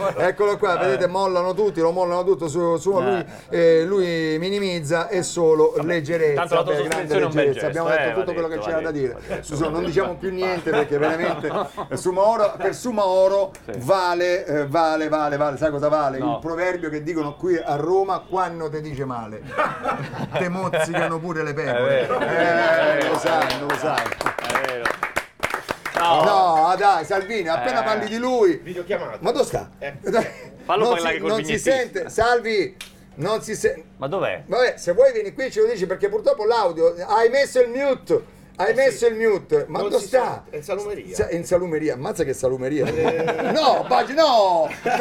la. 0.14 0.26
Eccolo 0.28 0.56
qua, 0.58 0.76
vedete, 0.76 1.06
mollano 1.06 1.54
tutti, 1.54 1.80
lo 1.80 1.90
mollano 1.90 2.24
tutto 2.24 2.48
su, 2.48 2.76
su 2.76 2.92
lui, 2.92 3.24
eh, 3.50 3.84
lui 3.84 4.36
minimizza 4.38 5.08
e 5.08 5.22
solo 5.22 5.74
leggerezza. 5.82 6.40
tanto 6.40 6.54
vabbè, 6.54 6.70
l'autosospensione 6.72 7.08
grande 7.08 7.14
è 7.14 7.20
leggerezza. 7.20 7.66
Abbiamo 7.66 7.88
gesto, 7.88 8.02
detto 8.02 8.10
eh, 8.10 8.20
tutto 8.20 8.26
va 8.26 8.32
quello 8.32 8.48
che 8.48 8.54
detto, 8.54 8.66
c'era 8.66 8.80
da 8.80 8.90
dire. 8.90 9.14
detto, 9.14 9.28
detto. 9.28 9.42
Suso, 9.44 9.68
non 9.68 9.84
diciamo 9.84 10.14
più 10.16 10.30
niente 10.30 10.70
perché 10.70 10.98
veramente 10.98 11.50
Sumaoro, 11.94 12.54
per 12.56 12.74
Sumaoro 12.74 13.52
vale, 13.78 14.44
eh, 14.44 14.66
vale, 14.66 15.08
vale, 15.08 15.36
vale, 15.36 15.56
sai 15.56 15.70
cosa 15.70 15.88
vale? 15.88 16.18
No. 16.18 16.34
Il 16.34 16.38
proverbio 16.40 16.88
che 16.88 17.02
dicono 17.02 17.34
qui 17.34 17.56
a 17.56 17.76
Roma 17.76 18.22
quando 18.28 18.68
te 18.68 18.80
dice 18.80 19.04
male. 19.04 19.42
te 20.32 20.48
mozzicano 20.48 21.18
pure 21.18 21.42
le 21.42 21.52
pecore. 21.52 22.08
Eh, 22.08 23.08
lo 23.08 23.18
sanno, 23.18 23.66
lo 23.66 23.76
sanno. 23.76 25.11
No, 26.02 26.22
No, 26.68 26.74
dai, 26.76 27.04
Salvini, 27.04 27.48
appena 27.48 27.80
Eh. 27.80 27.84
parli 27.84 28.08
di 28.08 28.16
lui, 28.18 28.56
Videochiamata. 28.56 29.18
ma 29.20 29.30
dove 29.30 29.44
sta? 29.44 29.70
Dai, 29.78 30.26
Fallo 30.64 30.84
non 30.84 30.92
parlare 30.94 31.16
si, 31.18 31.26
non 31.26 31.44
si 31.44 31.58
sente, 31.58 32.08
Salvi, 32.08 32.76
non 33.16 33.42
si 33.42 33.54
sente. 33.54 33.84
ma 33.96 34.06
dov'è? 34.08 34.42
Vabbè, 34.46 34.74
se 34.76 34.92
vuoi 34.92 35.12
vieni 35.12 35.32
qui 35.34 35.50
ce 35.50 35.60
lo 35.60 35.66
dici 35.68 35.86
perché 35.86 36.08
purtroppo 36.08 36.44
l'audio 36.44 36.94
hai 37.06 37.28
messo 37.28 37.60
il 37.60 37.68
mute. 37.70 38.40
Hai 38.54 38.74
messo 38.74 39.06
il 39.06 39.14
mute, 39.16 39.64
ma 39.68 39.80
Non 39.80 39.88
dove 39.88 40.04
sta? 40.04 40.44
è 40.50 40.56
in 40.56 40.62
salumeria. 40.62 41.14
Sa- 41.14 41.30
in 41.30 41.44
salumeria, 41.44 41.94
ammazza 41.94 42.22
che 42.22 42.34
salumeria. 42.34 42.84
No, 43.50 43.84
Baggi, 43.88 44.12
no! 44.14 44.68
No, 44.84 44.96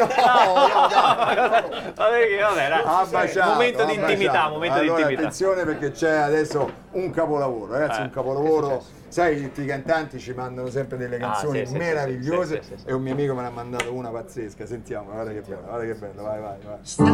no, 2.84 3.06
baciato, 3.10 3.50
momento 3.52 3.84
di 3.84 3.94
intimità, 3.94 4.48
momento 4.48 4.80
di 4.80 4.86
intimità. 4.88 5.20
attenzione 5.20 5.64
perché 5.64 5.90
c'è 5.92 6.10
adesso 6.16 6.70
un 6.92 7.10
capolavoro, 7.10 7.72
ragazzi, 7.72 8.00
Eh, 8.00 8.04
un 8.04 8.10
capolavoro. 8.10 8.82
Sai, 9.08 9.42
tutti 9.42 9.60
i 9.62 9.66
cantanti 9.66 10.18
ci 10.18 10.32
mandano 10.32 10.70
sempre 10.70 10.96
delle 10.96 11.18
canzoni 11.18 11.60
Ah, 11.60 11.66
sì, 11.66 11.72
sì, 11.72 11.76
meravigliose 11.78 12.62
sì, 12.62 12.68
sì, 12.68 12.74
sì, 12.76 12.82
sì. 12.84 12.88
e 12.88 12.94
un 12.94 13.02
mio 13.02 13.12
amico 13.12 13.34
me 13.34 13.42
ne 13.42 13.48
ha 13.48 13.50
mandato 13.50 13.92
una 13.92 14.08
pazzesca. 14.08 14.64
Sentiamo, 14.64 15.10
guarda 15.12 15.30
che 15.32 15.40
bello, 15.42 15.60
guarda 15.66 15.84
che 15.84 15.94
bello, 15.94 16.22
vai, 16.22 16.40
vai, 16.40 16.56
vai. 16.64 16.76
sta 16.80 17.04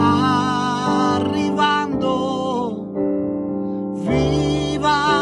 arrivando 1.16 2.92
viva 3.94 5.17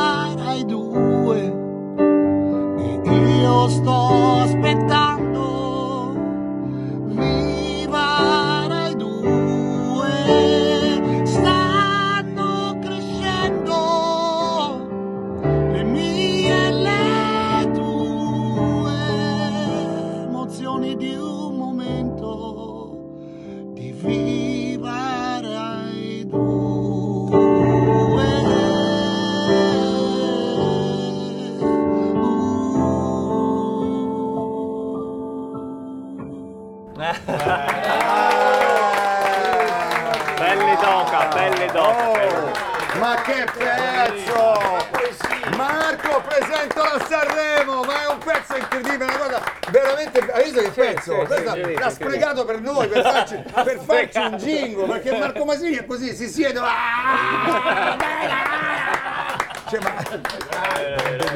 2 1.26 1.52
e 3.04 3.40
io 3.40 3.68
sto 3.68 4.42
aspettando 4.42 5.05
jingle, 55.37 55.45
perché 55.45 55.45
Marco 55.45 55.45
Masini 55.45 55.76
è 55.76 55.87
così, 55.87 56.14
si 56.14 56.28
siede. 56.28 56.61
ah! 56.62 57.97
Cioè, 59.69 59.81
ma 59.81 59.97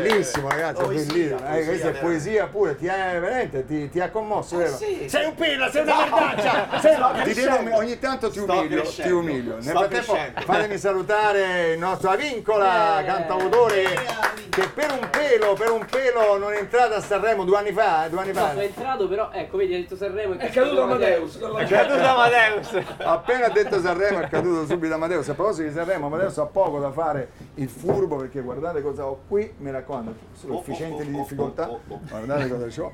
è 0.05 0.10
bellissimo, 0.21 0.49
ragazzi, 0.49 0.83
è 0.83 0.87
bellissimo. 0.87 1.55
Eh, 1.55 1.65
questa 1.65 1.89
è 1.89 1.93
poesia 1.93 2.47
pure, 2.47 2.77
ti 2.77 2.89
ha 2.89 2.95
veramente 3.19 3.65
ti, 3.67 3.89
ti 3.89 4.01
ha 4.01 4.11
commosso, 4.11 4.57
vero? 4.57 4.77
Sei 4.77 5.25
un 5.25 5.35
pirla, 5.35 5.71
sei 5.71 5.83
una 5.83 5.97
merdaccia! 5.97 7.23
ti 7.25 7.35
devo, 7.35 7.77
ogni 7.77 7.99
tanto 7.99 8.31
ti 8.31 8.39
umilio, 8.39 8.83
ti 8.83 9.11
umilio. 9.11 9.57
Nel 9.61 9.77
frattempo 9.77 10.17
fatemi 10.45 10.79
salutare 10.79 11.73
il 11.73 11.79
nostro 11.79 12.11
Avincola, 12.11 13.03
cantautore 13.05 14.39
che 14.51 14.69
per 14.69 14.91
un 14.91 15.09
pelo, 15.11 15.55
per 15.55 15.71
un 15.71 15.87
pelo 15.89 16.37
non 16.37 16.53
è 16.53 16.59
entrato 16.59 16.95
a 16.95 17.01
Sanremo 17.01 17.45
due 17.45 17.57
anni 17.57 17.73
fa, 17.73 18.07
eh, 18.07 18.11
due 18.11 18.21
anni 18.21 18.33
No, 18.33 18.41
fa. 18.41 18.49
sono 18.51 18.61
entrato 18.61 19.09
però, 19.09 19.31
ecco, 19.33 19.57
vedi, 19.57 19.75
ha 19.75 19.79
detto 19.79 19.97
Sanremo 19.97 20.39
È 20.39 20.51
caduto 20.51 20.83
Amadeus. 20.83 21.39
È 21.39 21.67
caduto 21.67 22.05
Amadeus. 22.05 22.81
Appena 22.99 23.49
detto 23.49 23.81
Sanremo 23.81 24.21
è 24.21 24.29
caduto 24.29 24.67
subito 24.67 24.95
Amadeus. 24.95 25.29
A 25.29 25.35
proposito 25.35 25.69
di 25.69 25.75
Sanremo, 25.75 26.07
Amadeus 26.07 26.37
ha 26.39 26.47
poco 26.47 26.81
da 26.81 26.91
fare 26.91 27.31
il 27.55 27.69
furbo 27.69 28.17
perché 28.17 28.41
guardate 28.41 28.83
cosa 28.83 29.07
ho 29.07 29.21
qui, 29.29 29.53
mi 29.59 29.71
raccomando, 29.71 30.10
sono 30.33 30.59
efficiente 30.59 31.05
di 31.05 31.13
difficoltà. 31.13 31.71
Guardate 31.87 32.49
cosa 32.49 32.83
ho. 32.83 32.93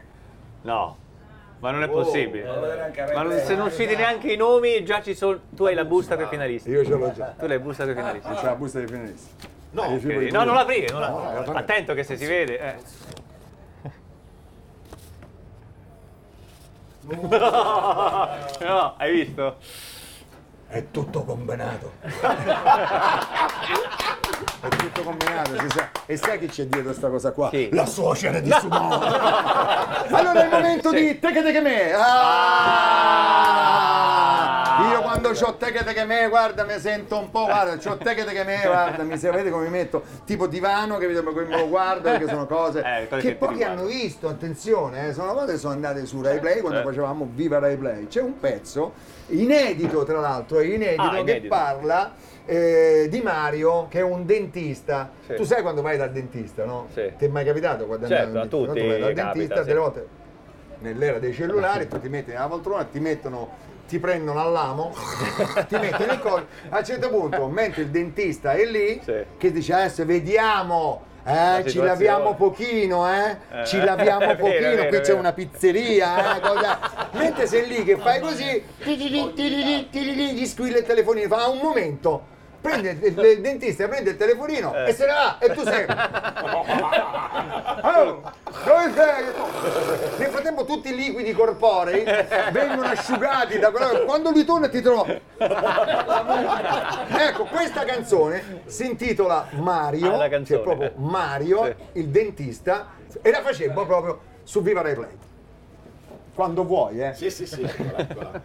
No, 0.63 0.97
ma 1.61 1.71
non 1.71 1.83
è 1.83 1.89
possibile. 1.89 2.45
Ma 3.15 3.23
non- 3.23 3.39
se 3.39 3.55
non 3.55 3.67
usciti 3.67 3.95
neanche 3.97 4.33
i 4.33 4.37
nomi, 4.37 4.85
già 4.85 5.03
ci 5.03 5.15
sono. 5.15 5.39
Tu 5.55 5.65
hai 5.65 5.75
la 5.75 5.85
busta 5.85 6.21
i 6.21 6.27
finalisti. 6.27 6.71
Io 6.71 6.85
ce 6.85 6.91
l'ho 6.97 7.13
già. 7.13 7.35
Tu 7.39 7.45
hai 7.45 7.49
la 7.51 7.59
busta 7.59 7.85
con 7.85 7.93
i 7.93 7.97
finalisti. 7.97 8.35
C'è 8.35 8.45
la 8.45 8.55
busta 8.55 8.79
dei 8.79 8.89
finalisti. 8.89 9.31
No, 9.71 9.97
di 9.99 10.31
No, 10.31 10.45
non 10.45 10.55
l'aprire, 10.55 10.91
non 10.91 11.01
No, 11.01 11.33
la- 11.33 11.45
no, 11.45 11.53
attento 11.53 11.95
che 11.95 12.03
se 12.03 12.17
si 12.17 12.27
vede. 12.27 12.59
eh. 12.59 12.75
No, 18.61 18.95
hai 18.99 19.13
visto? 19.13 19.57
È 20.69 20.85
tutto 20.91 21.23
combinato. 21.25 21.93
È 24.61 24.69
tutto 24.69 25.03
combinato, 25.03 25.59
si 25.59 25.69
sa. 25.71 25.89
E 26.05 26.17
sai 26.17 26.39
chi 26.39 26.47
c'è 26.47 26.67
dietro 26.67 26.93
sta 26.93 27.09
cosa 27.09 27.33
qua? 27.33 27.49
Chi? 27.49 27.71
La 27.73 27.87
suocera 27.87 28.39
di 28.41 28.51
Sumo. 28.51 29.01
allora 29.01 30.43
è 30.43 30.45
il 30.45 30.51
momento 30.51 30.91
di 30.91 31.19
Teche 31.19 31.43
Teche 31.43 31.61
Me. 31.61 31.93
Ah! 31.95 33.26
Quando 35.27 35.41
quando 35.41 35.41
c'ho 35.41 35.57
te 35.57 35.93
che 35.93 36.05
me, 36.05 36.29
guarda, 36.29 36.65
mi 36.65 36.79
sento 36.79 37.19
un 37.19 37.31
po', 37.31 37.45
guarda, 37.47 37.77
c'ho 37.77 37.97
te 37.97 38.15
che 38.15 38.45
me, 38.45 38.61
guarda, 38.67 39.03
mi 39.03 39.19
se 39.19 39.31
vedete 39.31 39.51
come 39.51 39.65
mi 39.65 39.71
metto, 39.71 40.03
tipo 40.25 40.47
divano 40.47 40.99
che 40.99 41.07
me 41.07 41.15
lo 41.15 41.69
guardo, 41.69 42.03
perché 42.11 42.29
sono 42.29 42.47
cose 42.47 42.83
Eh, 42.87 43.09
che 43.09 43.17
che 43.19 43.35
pochi 43.35 43.63
hanno 43.65 43.85
visto, 43.87 44.29
attenzione, 44.29 45.09
eh, 45.09 45.13
sono 45.13 45.33
cose 45.33 45.53
che 45.53 45.59
sono 45.59 45.73
andate 45.75 46.07
su 46.07 46.23
Rai 46.23 46.39
Play 46.39 46.61
quando 46.61 46.81
Eh. 46.81 46.83
facevamo 46.83 47.29
Viva 47.33 47.59
Rai 47.59 47.77
Play. 47.77 48.07
C'è 48.07 48.21
un 48.23 48.39
pezzo 48.39 48.93
inedito, 49.29 50.05
tra 50.05 50.21
l'altro, 50.21 50.59
è 50.61 50.65
inedito, 50.65 51.03
Ah, 51.03 51.11
che 51.15 51.19
inedito. 51.21 51.49
parla 51.55 52.15
eh, 52.45 53.09
di 53.11 53.21
Mario 53.23 53.89
che 53.89 53.99
è 53.99 54.03
un 54.03 54.25
dentista. 54.25 55.11
Sì. 55.27 55.35
Tu 55.35 55.43
sai 55.45 55.63
quando 55.63 55.83
vai 55.83 55.97
dal 55.97 56.13
dentista, 56.13 56.65
no? 56.65 56.87
Sì. 56.93 57.13
Ti 57.19 57.25
è 57.25 57.29
mai 57.29 57.45
capitato 57.45 57.87
quando 57.87 58.07
Certo, 58.07 58.25
andare 58.27 58.47
a 58.47 58.49
dal 58.49 58.59
dentista? 58.61 58.73
tutti 58.73 58.81
Tu 58.81 58.87
vai 58.87 59.01
dal 59.01 59.09
capita, 59.15 59.33
dentista, 59.33 59.61
sì. 59.63 59.67
delle 59.67 59.79
volte 59.81 60.07
nell'era 60.81 61.19
dei 61.19 61.33
cellulari, 61.35 61.89
tu 61.89 62.01
ti 62.01 62.09
metti 62.09 62.31
nella 62.33 62.47
poltrona, 62.49 62.85
ti 62.85 63.01
mettono 63.01 63.65
ti 63.87 64.01
prendono 64.01 64.41
all'amo, 64.41 64.93
ti 65.69 65.77
mettono 65.79 66.13
in 66.13 66.19
collo. 66.19 66.47
A 66.71 66.79
un 66.79 66.85
certo 66.85 67.09
punto, 67.09 67.47
mentre 67.47 67.83
il 67.83 67.89
dentista 67.91 68.53
è 68.53 68.65
lì, 68.65 69.01
Sì. 69.05 69.15
che 69.39 69.53
dice 69.53 69.73
adesso 69.75 70.05
vediamo, 70.05 71.03
eh, 71.25 71.31
ci 71.31 71.71
situazione. 71.71 71.87
laviamo 71.87 72.35
pochino, 72.35 73.07
eh, 73.09 73.37
Eh, 73.61 73.65
ci 73.65 73.79
laviamo 73.79 74.19
vero, 74.27 74.37
pochino, 74.39 74.59
vero, 74.61 74.87
qui 74.89 74.97
è 74.97 75.01
c'è 75.01 75.07
vero. 75.07 75.19
una 75.19 75.33
pizzeria, 75.33 76.37
eh, 76.37 76.41
cosa- 76.41 76.79
mentre 77.13 77.47
sei 77.47 77.69
lì 77.69 77.85
che 77.85 77.97
fai 77.97 78.19
così, 78.19 78.61
gli 78.83 80.47
squilla 80.47 80.79
il 80.79 80.85
telefonino, 80.85 81.29
fa 81.29 81.47
un 81.47 81.59
momento. 81.63 82.35
Prende 82.61 82.91
il, 83.03 83.41
dentista, 83.41 83.87
prende 83.87 84.11
il 84.11 84.17
telefonino 84.17 84.75
Eh. 84.75 84.89
e 84.89 84.93
se 84.93 85.07
ne 85.07 85.13
va 85.13 85.39
e 85.39 85.53
tu 85.53 85.63
sei. 85.63 85.87
Oh, 87.83 88.23
dove 88.65 88.93
sei? 88.95 89.25
Nel 90.19 90.29
frattempo 90.31 90.65
tutti 90.65 90.89
i 90.91 90.95
liquidi 90.95 91.33
corporei 91.33 92.05
vengono 92.51 92.89
asciugati 92.89 93.59
da 93.59 93.71
quello 93.71 94.05
quando 94.05 94.31
lui 94.31 94.45
torna 94.45 94.69
ti 94.69 94.81
trova. 94.81 95.07
ecco, 97.19 97.45
questa 97.45 97.85
canzone 97.85 98.63
si 98.67 98.87
intitola 98.87 99.47
Mario, 99.53 100.15
Ah, 100.21 100.29
canzone. 100.29 100.45
cioè 100.45 100.61
proprio 100.61 100.93
Mario, 100.97 101.65
Sì. 101.65 101.75
il 102.01 102.09
dentista, 102.09 102.89
e 103.23 103.31
la 103.31 103.43
facevo 103.43 103.85
proprio 103.87 104.21
su 104.43 104.63
Viva 104.63 104.81
Rai 104.83 104.95
Play. 104.95 105.19
Quando 106.35 106.65
vuoi, 106.67 107.01
eh. 107.03 107.15
Sì, 107.15 107.31
sì, 107.31 107.47
sì. 107.47 107.63
eccola, 107.63 107.99
eccola. 107.99 108.41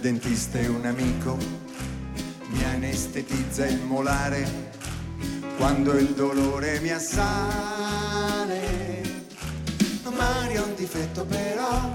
Dentista 0.00 0.58
è 0.58 0.66
un 0.66 0.86
amico, 0.86 1.36
mi 2.48 2.64
anestetizza 2.64 3.66
il 3.66 3.80
molare 3.82 4.72
quando 5.58 5.92
il 5.92 6.08
dolore 6.14 6.80
mi 6.80 6.90
assale. 6.90 8.68
Mario 10.16 10.62
ha 10.62 10.66
un 10.66 10.74
difetto 10.74 11.24
però, 11.24 11.90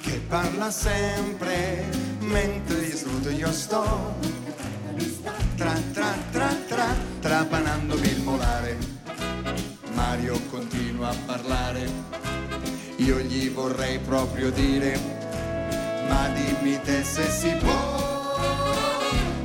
che 0.00 0.20
parla 0.28 0.70
sempre 0.70 1.88
mentre 2.20 2.96
saluto 2.96 3.30
io 3.30 3.52
sto. 3.52 4.14
Tra 5.56 5.74
tra 5.92 6.14
tra 6.30 6.54
tra, 6.68 6.94
trapanandomi 7.20 8.08
il 8.08 8.22
molare. 8.22 8.76
Mario 9.94 10.40
continua 10.50 11.10
a 11.10 11.16
parlare 11.26 12.12
io 12.96 13.18
gli 13.18 13.50
vorrei 13.50 13.98
proprio 13.98 14.50
dire, 14.50 15.31
ma 16.08 16.28
dimmi 16.34 16.80
te 16.82 17.02
se 17.02 17.30
si 17.30 17.50
può, 17.60 17.80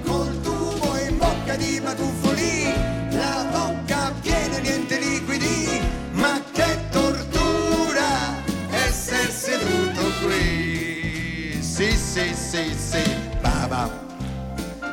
col 0.03 0.41
tubo 0.41 0.97
in 1.07 1.17
bocca 1.17 1.55
di 1.55 1.79
batuffoli, 1.79 2.73
la 3.11 3.45
bocca 3.51 4.13
piena 4.21 4.57
niente 4.59 4.97
liquidi, 4.99 5.81
ma 6.11 6.41
che 6.51 6.77
tortura 6.91 8.35
essere 8.69 9.29
seduto 9.31 10.01
qui. 10.23 11.59
Sì, 11.61 11.91
sì, 11.95 12.33
sì, 12.33 12.73
sì, 12.73 13.03
baba, 13.41 13.89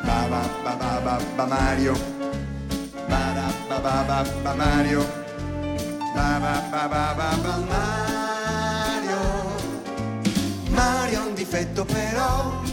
baba, 0.03 0.41
baba, 0.63 0.99
baba 0.99 1.45
Mario, 1.45 1.93
baba, 3.07 3.51
baba, 3.67 4.03
baba 4.03 4.53
Mario. 4.53 5.23
Ba 6.15 6.39
ba 6.39 6.63
ba 6.71 6.87
ba 6.87 7.13
ba 7.17 7.29
ba 7.43 7.57
Mario 7.67 8.24
difetto 11.45 11.85
però 11.85 12.63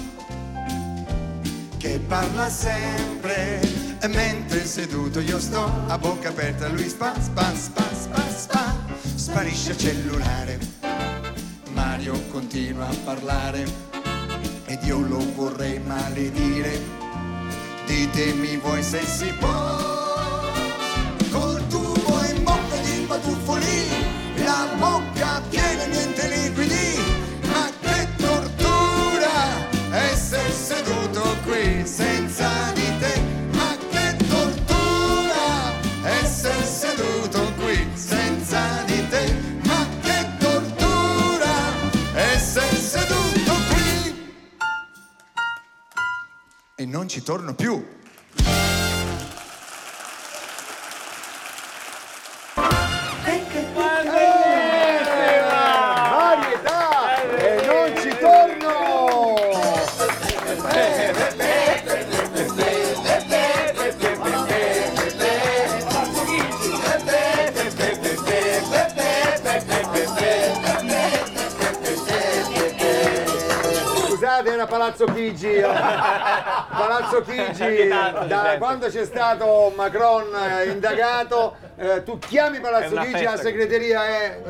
che 1.76 2.00
parla 2.08 2.48
sempre. 2.48 3.60
E 4.00 4.08
mentre 4.08 4.64
seduto 4.64 5.20
io 5.20 5.38
sto 5.38 5.70
a 5.86 5.98
bocca 5.98 6.30
aperta 6.30 6.68
lui 6.68 6.88
spa 6.88 7.12
spa 7.20 7.54
spa 7.54 7.84
spa 7.92 8.28
spa. 8.28 8.74
Sparisce 9.14 9.72
il 9.72 9.78
cellulare. 9.78 10.58
Mario 11.74 12.18
continua 12.30 12.88
a 12.88 12.96
parlare. 13.04 13.64
Ed 14.64 14.82
io 14.84 15.00
lo 15.00 15.20
vorrei 15.34 15.78
maledire. 15.78 16.80
Ditemi 17.86 18.56
voi 18.56 18.82
se 18.82 19.04
si 19.04 19.30
può 19.38 20.01
non 46.92 47.08
ci 47.08 47.22
torno 47.22 47.54
più. 47.54 47.82
Palazzo 74.82 75.04
Chigi. 75.04 75.46
eh. 75.46 75.62
Palazzo 75.62 77.22
Chigi, 77.22 77.86
da 78.26 78.56
quando 78.58 78.88
c'è 78.88 79.04
stato 79.04 79.72
Macron 79.76 80.34
eh, 80.34 80.70
indagato, 80.70 81.54
eh, 81.76 82.02
tu 82.02 82.18
chiami 82.18 82.58
Palazzo 82.58 82.96
Chigi, 82.96 83.22
la 83.22 83.30
festa. 83.30 83.36
segreteria 83.36 84.04
è... 84.04 84.40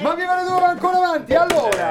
Ma 0.00 0.14
viva 0.14 0.36
le 0.36 0.48
due, 0.48 0.58
va 0.58 0.68
ancora 0.68 0.96
avanti, 0.96 1.34
allora! 1.34 1.90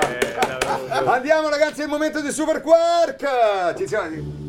Andiamo 1.06 1.48
ragazzi, 1.48 1.80
è 1.80 1.84
il 1.86 1.90
momento 1.90 2.20
di 2.20 2.32
Super 2.32 2.62
Quark! 2.62 3.78
Ci 3.78 3.88
siamo... 3.88 4.44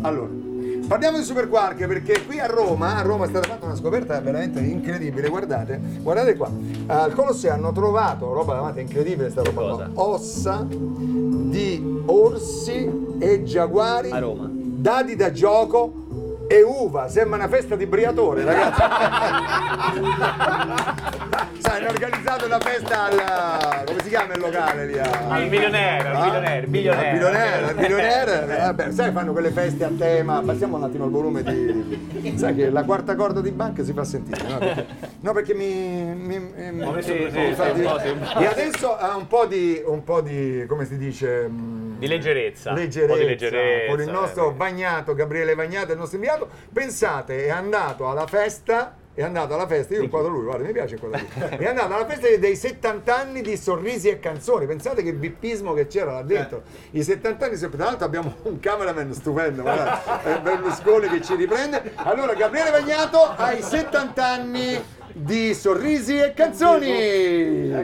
Allora, 0.00 0.45
parliamo 0.86 1.18
di 1.18 1.24
Super 1.24 1.48
Quark 1.48 1.86
perché 1.86 2.24
qui 2.24 2.38
a 2.38 2.46
Roma, 2.46 2.96
a 2.96 3.02
Roma 3.02 3.24
è 3.24 3.28
stata 3.28 3.48
fatta 3.48 3.66
una 3.66 3.74
scoperta 3.76 4.18
veramente 4.20 4.60
incredibile, 4.60 5.28
guardate, 5.28 5.80
guardate 6.00 6.36
qua. 6.36 6.50
Al 6.86 7.12
Colosseo 7.12 7.52
hanno 7.52 7.72
trovato, 7.72 8.32
roba 8.32 8.54
davanti 8.54 8.80
incredibile 8.80 9.30
sta 9.30 9.42
roba 9.42 9.60
Cosa? 9.62 9.90
qua, 9.92 10.04
ossa 10.04 10.66
di 10.68 12.02
orsi 12.06 12.90
e 13.18 13.42
giaguari 13.42 14.10
A 14.10 14.18
Roma. 14.18 14.48
dadi 14.50 15.16
da 15.16 15.32
gioco 15.32 16.04
e 16.48 16.62
uva, 16.62 17.08
sembra 17.08 17.38
una 17.38 17.48
festa 17.48 17.76
di 17.76 17.86
briatore, 17.86 18.44
ragazzi. 18.44 18.82
Sai, 21.58 21.80
non 21.82 21.90
organizzato 21.90 22.44
una 22.46 22.60
festa 22.60 23.04
al... 23.06 23.84
come 23.86 24.02
si 24.02 24.08
chiama 24.08 24.34
il 24.34 24.40
locale 24.40 24.86
lì? 24.86 24.98
a- 24.98 25.10
Al 25.28 25.48
milionaire, 25.48 26.08
al 26.08 26.14
Ah? 26.16 26.24
milionaire, 26.24 26.62
Al 26.62 26.68
milionaire. 26.68 27.10
milionaire, 27.10 27.64
al 27.66 27.74
milionaire. 27.76 28.46
Vabbè, 28.58 28.92
sai, 28.92 29.10
fanno 29.12 29.32
quelle 29.32 29.50
feste 29.50 29.84
a 29.84 29.90
tema. 29.96 30.42
Passiamo 30.44 30.76
un 30.76 30.84
attimo 30.84 31.04
il 31.06 31.10
volume 31.10 31.42
di. 31.42 32.34
Sai 32.36 32.54
che 32.54 32.70
la 32.70 32.84
quarta 32.84 33.14
corda 33.16 33.40
di 33.40 33.50
banca 33.50 33.82
si 33.82 33.92
fa 33.92 34.04
sentire, 34.04 34.42
no? 34.48 34.58
Perché, 34.58 34.86
no, 35.20 35.32
perché 35.32 35.54
mi. 35.54 36.14
mi, 36.14 36.38
mi- 36.38 37.02
Sì, 37.02 37.28
sì, 37.30 37.30
sì, 37.30 37.72
di- 37.74 37.80
un 37.80 37.86
po', 37.90 37.98
sì, 37.98 38.08
un 38.08 38.18
po'. 38.32 38.38
E 38.38 38.46
adesso 38.46 38.96
ha 38.96 39.16
un 39.16 39.26
po' 39.26 39.46
di. 39.46 39.82
un 39.84 40.04
po' 40.04 40.20
di. 40.20 40.64
come 40.68 40.84
si 40.84 40.96
dice? 40.96 41.50
Di 41.98 42.06
leggerezza. 42.06 42.72
leggerezza, 42.72 43.18
di 43.18 43.24
leggerezza. 43.24 43.90
con 43.90 44.00
il 44.00 44.10
nostro 44.10 44.52
Vagnato, 44.54 45.14
Gabriele 45.14 45.54
Vagnato, 45.54 45.92
il 45.92 45.98
nostro 45.98 46.16
inviato. 46.16 46.48
Pensate, 46.72 47.46
è 47.46 47.50
andato 47.50 48.08
alla 48.08 48.26
festa. 48.26 49.04
È 49.16 49.22
andato 49.22 49.54
alla 49.54 49.66
festa, 49.66 49.94
io 49.94 50.02
inquadro 50.02 50.28
lui, 50.28 50.44
guarda, 50.44 50.66
mi 50.66 50.72
piace 50.72 50.96
inquadrare 50.96 51.26
lui. 51.32 51.56
È 51.64 51.66
andato 51.66 51.94
alla 51.94 52.04
festa 52.04 52.36
dei 52.36 52.54
70 52.54 53.16
anni 53.16 53.40
di 53.40 53.56
sorrisi 53.56 54.10
e 54.10 54.20
canzoni. 54.20 54.66
Pensate 54.66 55.02
che 55.02 55.14
bippismo 55.14 55.72
che 55.72 55.86
c'era 55.86 56.12
là 56.12 56.20
dentro. 56.20 56.64
I 56.90 57.02
70 57.02 57.46
anni, 57.46 57.56
tra 57.58 57.84
l'altro 57.84 58.04
abbiamo 58.04 58.34
un 58.42 58.60
cameraman 58.60 59.14
stupendo, 59.14 59.62
guarda, 59.62 60.22
è 60.22 60.38
Berlusconi 60.40 61.08
che 61.08 61.22
ci 61.22 61.34
riprende. 61.34 61.92
Allora, 61.94 62.34
Gabriele 62.34 62.68
Vagnato 62.68 63.22
ha 63.22 63.54
i 63.54 63.62
70 63.62 64.26
anni 64.26 64.84
di 65.18 65.54
sorrisi 65.54 66.18
e 66.18 66.34
canzoni. 66.34 67.74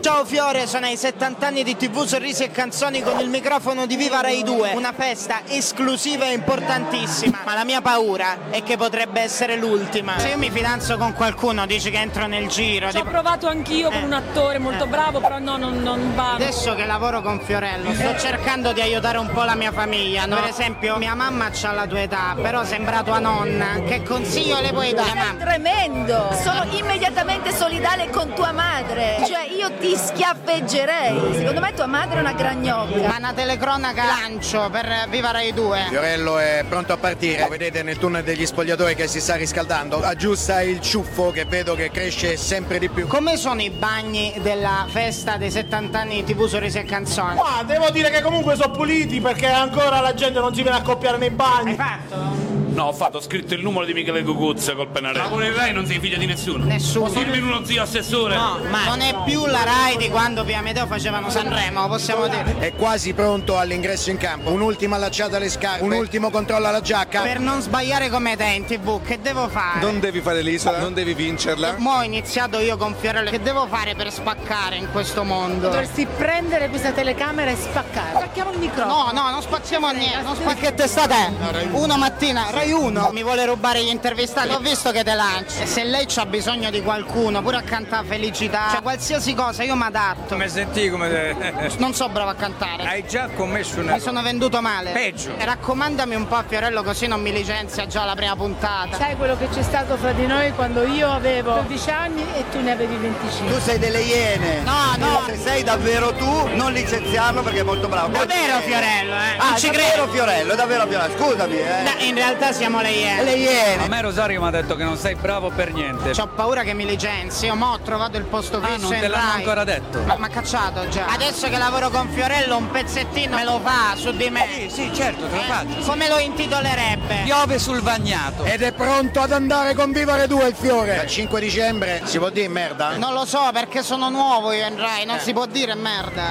Ciao 0.00 0.24
Fiore, 0.24 0.66
sono 0.66 0.86
ai 0.86 0.96
70 0.96 1.46
anni 1.46 1.62
di 1.62 1.76
TV 1.76 2.04
Sorrisi 2.04 2.42
e 2.42 2.50
Canzoni 2.50 3.02
con 3.02 3.20
il 3.20 3.28
microfono 3.28 3.86
di 3.86 3.94
Viva 3.94 4.20
Rai 4.20 4.42
2, 4.42 4.72
una 4.74 4.92
festa 4.92 5.42
esclusiva 5.46 6.24
e 6.24 6.32
importantissima, 6.32 7.42
ma 7.44 7.54
la 7.54 7.64
mia 7.64 7.80
paura 7.80 8.50
è 8.50 8.64
che 8.64 8.76
potrebbe 8.76 9.20
essere 9.20 9.56
l'ultima. 9.56 10.18
Se 10.18 10.30
io 10.30 10.38
mi 10.38 10.50
fidanzo 10.50 10.96
con 10.96 11.12
qualcuno 11.14 11.66
dici 11.66 11.88
che 11.90 11.98
entro 11.98 12.26
nel 12.26 12.48
giro, 12.48 12.90
Ci 12.90 12.96
ho 12.96 13.00
tipo- 13.00 13.10
provato 13.12 13.46
anch'io 13.46 13.88
con 13.90 14.02
un 14.02 14.12
attore 14.12 14.58
molto 14.58 14.86
bravo, 14.88 15.20
però 15.20 15.38
no, 15.38 15.56
non, 15.56 15.80
non 15.82 16.14
va. 16.16 16.34
Adesso 16.34 16.74
che 16.74 16.84
lavoro 16.84 17.22
con 17.22 17.40
Fiorello 17.40 17.94
sto 17.94 18.18
cercando 18.18 18.72
di 18.72 18.80
aiutare 18.80 19.18
un 19.18 19.30
po' 19.30 19.44
la 19.44 19.54
mia 19.54 19.70
famiglia. 19.70 20.26
no? 20.26 20.34
Per 20.34 20.48
esempio, 20.48 20.96
mia 20.96 21.14
mamma 21.14 21.50
ha 21.62 21.72
la 21.72 21.86
tua 21.86 22.00
età, 22.00 22.34
però 22.40 22.64
sembra 22.64 23.04
tua 23.04 23.20
nonna. 23.20 23.82
Che 23.86 24.02
consiglio 24.02 24.60
le 24.60 24.72
puoi 24.72 24.92
dare? 24.92 25.08
Sei 25.10 25.16
mamma? 25.16 25.44
tremendo! 25.44 26.38
Sono 26.42 26.64
immediatamente 26.70 27.52
solidale 27.52 28.08
con 28.08 28.32
tua 28.32 28.52
madre. 28.52 29.18
Cioè, 29.26 29.48
io 29.54 29.72
ti 29.78 29.94
schiaffeggerei. 29.94 31.34
Secondo 31.34 31.60
me 31.60 31.74
tua 31.74 31.86
madre 31.86 32.16
è 32.16 32.20
una 32.20 32.32
gragnocca. 32.32 33.08
Ma 33.08 33.16
una 33.18 33.32
telecronaca 33.34 34.04
lancio 34.04 34.70
per 34.70 35.06
Viva 35.10 35.32
Rai 35.32 35.52
2. 35.52 35.86
Fiorello 35.90 36.38
è 36.38 36.64
pronto 36.66 36.94
a 36.94 36.96
partire, 36.96 37.46
vedete 37.48 37.82
nel 37.82 37.98
tunnel 37.98 38.24
degli 38.24 38.46
spogliatoi 38.46 38.94
che 38.94 39.06
si 39.06 39.20
sta 39.20 39.34
riscaldando, 39.36 40.02
aggiusta 40.02 40.62
il 40.62 40.80
ciuffo 40.80 41.30
che 41.30 41.44
vedo 41.44 41.74
che 41.74 41.90
cresce 41.90 42.38
sempre 42.38 42.78
di 42.78 42.88
più. 42.88 43.06
Come 43.06 43.36
sono 43.36 43.60
i 43.60 43.70
bagni 43.70 44.34
della 44.40 44.86
festa 44.88 45.36
dei 45.36 45.50
70 45.50 45.98
anni 45.98 46.24
di 46.24 46.32
TV 46.32 46.46
Sorrisi 46.46 46.78
e 46.78 46.84
Canzoni? 46.84 47.34
Ma 47.34 47.62
devo 47.64 47.90
dire 47.90 48.10
che 48.10 48.22
comunque 48.22 48.56
sono 48.56 48.70
puliti 48.70 49.20
perché 49.20 49.46
ancora 49.46 50.00
la 50.00 50.14
gente 50.14 50.40
non 50.40 50.54
si 50.54 50.62
viene 50.62 50.78
a 50.78 50.80
accoppiare 50.80 51.18
nei 51.18 51.30
bagni. 51.30 51.70
Hai 51.70 51.76
fatto? 51.76 52.49
No, 52.80 52.86
ho 52.86 52.92
fatto, 52.94 53.18
ho 53.18 53.20
scritto 53.20 53.52
il 53.52 53.60
numero 53.60 53.84
di 53.84 53.92
Michele 53.92 54.22
Cucuzza 54.22 54.74
col 54.74 54.88
pennarello. 54.88 55.24
Ma 55.24 55.28
con 55.28 55.44
il 55.44 55.52
Rai 55.52 55.70
non 55.74 55.84
sei 55.84 55.98
figlio 55.98 56.16
di 56.16 56.24
nessuno. 56.24 56.64
Nessuno. 56.64 57.08
Posso 57.08 57.22
dirmi 57.22 57.46
uno 57.46 57.62
zio 57.62 57.82
assessore? 57.82 58.34
No, 58.34 58.58
ma 58.70 58.86
non 58.86 59.02
è 59.02 59.14
più 59.26 59.44
la 59.44 59.64
Rai 59.64 59.98
di 59.98 60.08
quando 60.08 60.44
Pia 60.44 60.62
Medeo 60.62 60.86
facevano 60.86 61.28
Sanremo, 61.28 61.86
possiamo 61.88 62.26
dire. 62.26 62.56
È 62.58 62.72
quasi 62.72 63.12
pronto 63.12 63.58
all'ingresso 63.58 64.08
in 64.08 64.16
campo, 64.16 64.50
un'ultima 64.50 64.96
allacciata 64.96 65.36
alle 65.36 65.50
scarpe, 65.50 65.84
un 65.84 65.92
ultimo 65.92 66.30
controllo 66.30 66.68
alla 66.68 66.80
giacca. 66.80 67.20
Per 67.20 67.38
non 67.38 67.60
sbagliare 67.60 68.08
come 68.08 68.34
te 68.34 68.44
in 68.44 68.64
tv, 68.64 69.02
che 69.04 69.20
devo 69.20 69.46
fare? 69.48 69.80
Non 69.82 70.00
devi 70.00 70.22
fare 70.22 70.40
l'isola, 70.40 70.78
non 70.78 70.94
devi 70.94 71.12
vincerla. 71.12 71.74
Mo' 71.76 71.96
ho 71.96 72.02
iniziato 72.02 72.60
io 72.60 72.78
con 72.78 72.94
Fiorello, 72.98 73.28
che 73.28 73.42
devo 73.42 73.66
fare 73.66 73.94
per 73.94 74.10
spaccare 74.10 74.76
in 74.76 74.88
questo 74.90 75.22
mondo? 75.22 75.68
Dovresti 75.68 76.06
prendere 76.16 76.70
questa 76.70 76.92
telecamera 76.92 77.50
e 77.50 77.56
spaccare. 77.56 78.16
Spacchiamo 78.16 78.52
il 78.52 78.58
microfono. 78.58 79.12
No, 79.12 79.22
no, 79.22 79.30
non 79.30 79.42
spacchiamo 79.42 79.90
niente. 79.90 80.22
Non 80.22 80.34
spac- 80.34 80.60
che 80.60 80.72
testata 80.72 81.14
è? 81.14 81.30
Una 81.72 81.98
mattina, 81.98 82.46
Rai 82.50 82.68
1, 82.70 83.10
mi 83.12 83.22
vuole 83.22 83.44
rubare 83.44 83.82
gli 83.82 83.88
intervistati. 83.88 84.48
Ho 84.52 84.58
visto 84.58 84.90
che 84.90 85.04
te 85.04 85.14
lanci. 85.14 85.66
Se 85.66 85.84
lei 85.84 86.04
c'ha 86.06 86.26
bisogno 86.26 86.70
di 86.70 86.82
qualcuno, 86.82 87.42
pure 87.42 87.56
a 87.58 87.62
cantare 87.62 88.06
felicità, 88.06 88.68
cioè 88.72 88.82
qualsiasi 88.82 89.34
cosa, 89.34 89.62
io 89.62 89.74
mi 89.76 89.84
adatto. 89.84 90.34
Come 90.34 90.48
senti 90.48 90.88
come 90.88 91.68
Non 91.78 91.94
so 91.94 92.08
bravo 92.08 92.30
a 92.30 92.34
cantare. 92.34 92.84
Hai 92.84 93.04
già 93.06 93.28
commesso 93.34 93.80
una 93.80 93.94
Mi 93.94 94.00
sono 94.00 94.22
venduto 94.22 94.60
male. 94.60 94.90
Peggio. 94.92 95.34
E 95.36 95.44
raccomandami 95.44 96.14
un 96.14 96.26
po' 96.26 96.36
a 96.36 96.44
Fiorello 96.46 96.82
così 96.82 97.06
non 97.06 97.20
mi 97.20 97.32
licenzia 97.32 97.86
già 97.86 98.04
la 98.04 98.14
prima 98.14 98.36
puntata. 98.36 98.96
Sai 98.96 99.16
quello 99.16 99.36
che 99.36 99.48
c'è 99.48 99.62
stato 99.62 99.96
fra 99.96 100.12
di 100.12 100.26
noi 100.26 100.52
quando 100.52 100.84
io 100.84 101.10
avevo 101.10 101.54
12 101.54 101.90
anni 101.90 102.24
e 102.34 102.44
tu 102.50 102.60
ne 102.60 102.72
avevi 102.72 102.96
25. 102.96 103.54
Tu 103.54 103.60
sei 103.60 103.78
delle 103.78 104.00
iene. 104.00 104.60
No, 104.62 104.94
no. 104.98 105.22
Se 105.26 105.36
sei 105.36 105.62
davvero 105.62 106.12
tu, 106.14 106.48
non 106.54 106.72
licenziarlo 106.72 107.42
perché 107.42 107.60
è 107.60 107.64
molto 107.64 107.88
bravo. 107.88 108.08
Davvero 108.08 108.58
Fiorello, 108.60 109.12
eh? 109.14 109.36
Ah, 109.38 109.44
Non 109.44 109.54
è 109.54 109.58
ci 109.58 109.66
davvero 109.66 109.92
credo. 109.92 110.12
Fiorello, 110.12 110.52
è 110.52 110.56
davvero 110.56 110.86
Fiorello. 110.86 111.14
Scusami, 111.16 111.56
eh. 111.56 111.82
No, 111.82 112.04
in 112.04 112.14
realtà 112.14 112.49
siamo 112.52 112.80
le 112.80 112.90
iene. 112.90 113.22
Le 113.24 113.32
iene. 113.34 113.84
A 113.84 113.88
me 113.88 114.00
Rosario 114.00 114.40
mi 114.40 114.46
ha 114.46 114.50
detto 114.50 114.76
che 114.76 114.84
non 114.84 114.96
sei 114.96 115.14
bravo 115.14 115.50
per 115.50 115.72
niente. 115.72 116.10
Ho 116.20 116.26
paura 116.28 116.62
che 116.62 116.74
mi 116.74 116.86
licenzi, 116.86 117.46
io 117.46 117.54
mo 117.54 117.72
ho 117.72 117.80
trovato 117.80 118.16
il 118.16 118.24
posto 118.24 118.60
fisso 118.60 118.74
Ah, 118.74 118.78
non 118.78 118.90
te 119.00 119.08
l'hanno 119.08 119.32
ancora 119.32 119.64
detto. 119.64 120.00
Ma 120.06 120.16
mi 120.16 120.24
ha 120.24 120.28
cacciato 120.28 120.88
già. 120.88 121.06
Adesso 121.06 121.48
che 121.48 121.58
lavoro 121.58 121.90
con 121.90 122.08
Fiorello 122.10 122.56
un 122.56 122.70
pezzettino 122.70 123.36
me 123.36 123.44
lo 123.44 123.60
fa 123.62 123.94
su 123.96 124.12
di 124.12 124.30
me. 124.30 124.46
Sì, 124.52 124.70
sì, 124.70 124.90
certo, 124.94 125.26
te 125.26 125.36
lo 125.36 125.42
Eh? 125.42 125.44
faccio. 125.44 125.90
Come 125.90 126.08
lo 126.08 126.18
intitolerebbe? 126.18 127.22
Piove 127.24 127.58
sul 127.58 127.82
bagnato. 127.82 128.44
Ed 128.44 128.62
è 128.62 128.72
pronto 128.72 129.20
ad 129.20 129.32
andare 129.32 129.74
con 129.74 129.92
Vivare 129.92 130.26
2 130.26 130.46
il 130.48 130.54
fiore. 130.54 130.96
Dal 130.96 131.06
5 131.06 131.40
dicembre 131.40 132.02
si 132.04 132.18
può 132.18 132.30
dire 132.30 132.48
merda? 132.48 132.96
Non 132.96 133.12
lo 133.12 133.24
so 133.24 133.50
perché 133.52 133.82
sono 133.82 134.08
nuovo 134.10 134.52
io 134.52 134.66
in 134.66 134.78
Rai, 134.78 135.04
non 135.04 135.18
si 135.20 135.32
può 135.32 135.46
dire 135.46 135.74
merda. 135.74 136.30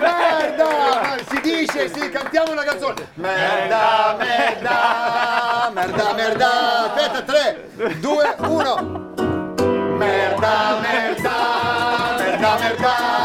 Ma 0.00 1.16
Dice, 1.80 1.98
sì, 1.98 2.10
cantiamo 2.10 2.52
una 2.52 2.62
canzone. 2.62 3.08
Merda, 3.14 4.14
merda, 4.18 5.70
merda, 5.72 6.12
merda. 6.12 6.94
Aspetta, 6.94 7.22
3, 7.22 7.70
2, 8.00 8.34
1. 8.36 9.14
Merda, 9.96 10.76
merda, 10.76 10.76
merda, 10.76 11.36
merda, 12.18 12.18
merda, 12.18 12.58
merda, 12.58 13.19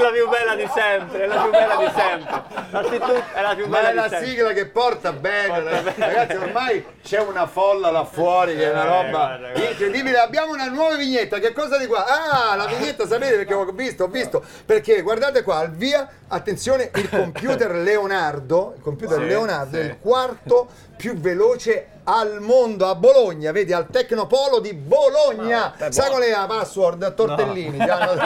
sigla 0.00 0.10
più 0.10 0.28
bella 0.28 0.54
di 0.54 0.70
sempre, 0.74 1.22
è 1.22 1.26
la 1.26 1.36
più 1.42 1.50
bella 1.50 1.76
di 1.76 1.90
sempre. 1.94 2.42
Anzitutto 2.70 3.22
è 3.34 3.42
la 3.42 3.54
più 3.54 3.66
Ma 3.66 3.76
bella 3.76 3.88
è 3.88 3.90
di 3.92 3.96
la 3.96 4.08
sempre. 4.08 4.26
sigla 4.28 4.52
che 4.52 4.66
porta 4.66 5.12
bene, 5.12 5.60
ragazzi. 5.96 6.36
Ormai 6.36 6.84
c'è 7.02 7.18
una 7.20 7.46
folla 7.46 7.90
là 7.90 8.04
fuori 8.04 8.56
che 8.56 8.64
è 8.66 8.70
una 8.70 8.82
Eh, 8.84 8.88
roba 8.88 9.08
guarda, 9.10 9.50
guarda. 9.52 9.68
incredibile. 9.70 10.18
Abbiamo 10.18 10.52
una 10.52 10.66
nuova 10.66 10.96
vignetta. 10.96 11.38
Che 11.38 11.52
cosa 11.52 11.78
di 11.78 11.86
qua? 11.86 12.04
Ah, 12.06 12.56
la 12.56 12.66
vignetta, 12.66 13.06
sapete 13.06 13.36
perché 13.36 13.54
ho 13.54 13.64
visto? 13.72 14.04
Ho 14.04 14.08
visto 14.08 14.42
perché 14.64 15.00
guardate 15.02 15.42
qua 15.42 15.58
al 15.58 15.70
via. 15.70 16.08
Attenzione, 16.28 16.90
il 16.94 17.08
computer 17.08 17.70
Leonardo. 17.74 18.74
Il 18.76 18.82
computer 18.82 19.18
Sì, 19.18 19.26
Leonardo 19.26 19.76
è 19.76 19.80
sì. 19.82 19.86
il 19.86 19.98
quarto 20.00 20.68
più 20.96 21.14
veloce 21.18 21.86
al 22.12 22.40
mondo 22.40 22.86
a 22.88 22.94
Bologna, 22.96 23.52
vedi 23.52 23.72
al 23.72 23.86
Tecnopolo 23.88 24.58
di 24.58 24.74
Bologna. 24.74 25.74
È 25.76 25.90
Sai 25.92 26.10
qual 26.10 26.22
è 26.22 26.30
la 26.30 26.46
password 26.48 27.14
Tortellini? 27.14 27.78
Ti 27.78 27.88
hanno- 27.88 28.14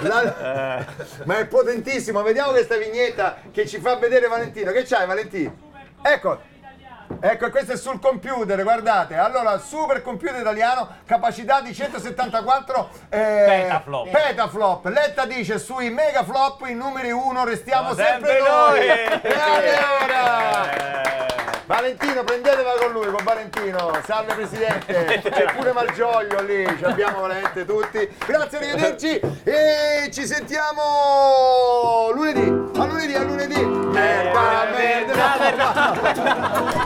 La- 0.00 0.84
Ma 1.24 1.38
è 1.38 1.46
potentissimo, 1.46 2.22
vediamo 2.22 2.50
questa 2.50 2.76
vignetta 2.76 3.38
che 3.50 3.66
ci 3.66 3.78
fa 3.80 3.96
vedere 3.96 4.28
Valentino. 4.28 4.72
Che 4.72 4.84
c'hai 4.84 5.06
Valentino? 5.06 5.56
Ecco. 6.02 6.54
Ecco, 7.28 7.50
questo 7.50 7.72
è 7.72 7.76
sul 7.76 7.98
computer, 7.98 8.62
guardate. 8.62 9.16
Allora, 9.16 9.58
super 9.58 10.00
computer 10.00 10.38
italiano, 10.38 10.88
capacità 11.04 11.60
di 11.60 11.74
174 11.74 12.88
eh, 13.08 13.44
Petaflop. 13.46 14.10
petaflop. 14.10 14.84
Letta 14.86 15.26
dice 15.26 15.58
sui 15.58 15.90
megaflop 15.90 16.64
i 16.68 16.74
numeri 16.74 17.10
1 17.10 17.44
restiamo 17.44 17.94
sempre, 17.94 18.30
sempre 18.30 18.48
noi. 18.48 18.86
noi. 18.86 19.22
E 19.22 19.74
allora? 19.74 21.15
Valentino, 21.66 22.22
prendetela 22.22 22.74
con 22.80 22.92
lui, 22.92 23.06
con 23.06 23.24
Valentino. 23.24 23.90
Salve 24.04 24.34
Presidente, 24.34 25.20
c'è 25.20 25.52
pure 25.56 25.72
Malgioglio 25.72 26.40
lì, 26.42 26.64
ci 26.78 26.84
abbiamo 26.84 27.22
veramente 27.22 27.64
tutti. 27.64 28.08
Grazie, 28.24 28.58
arrivederci 28.58 29.20
e 29.42 30.08
ci 30.12 30.24
sentiamo 30.26 32.10
lunedì. 32.12 32.46
A 32.78 32.84
lunedì, 32.84 33.14
a 33.14 33.22
lunedì. 33.22 33.64
Merda, 33.64 34.68
merda, 34.76 35.36
merda. 35.40 36.84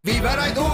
Viva 0.00 0.34
Rai 0.34 0.52
2! 0.52 0.66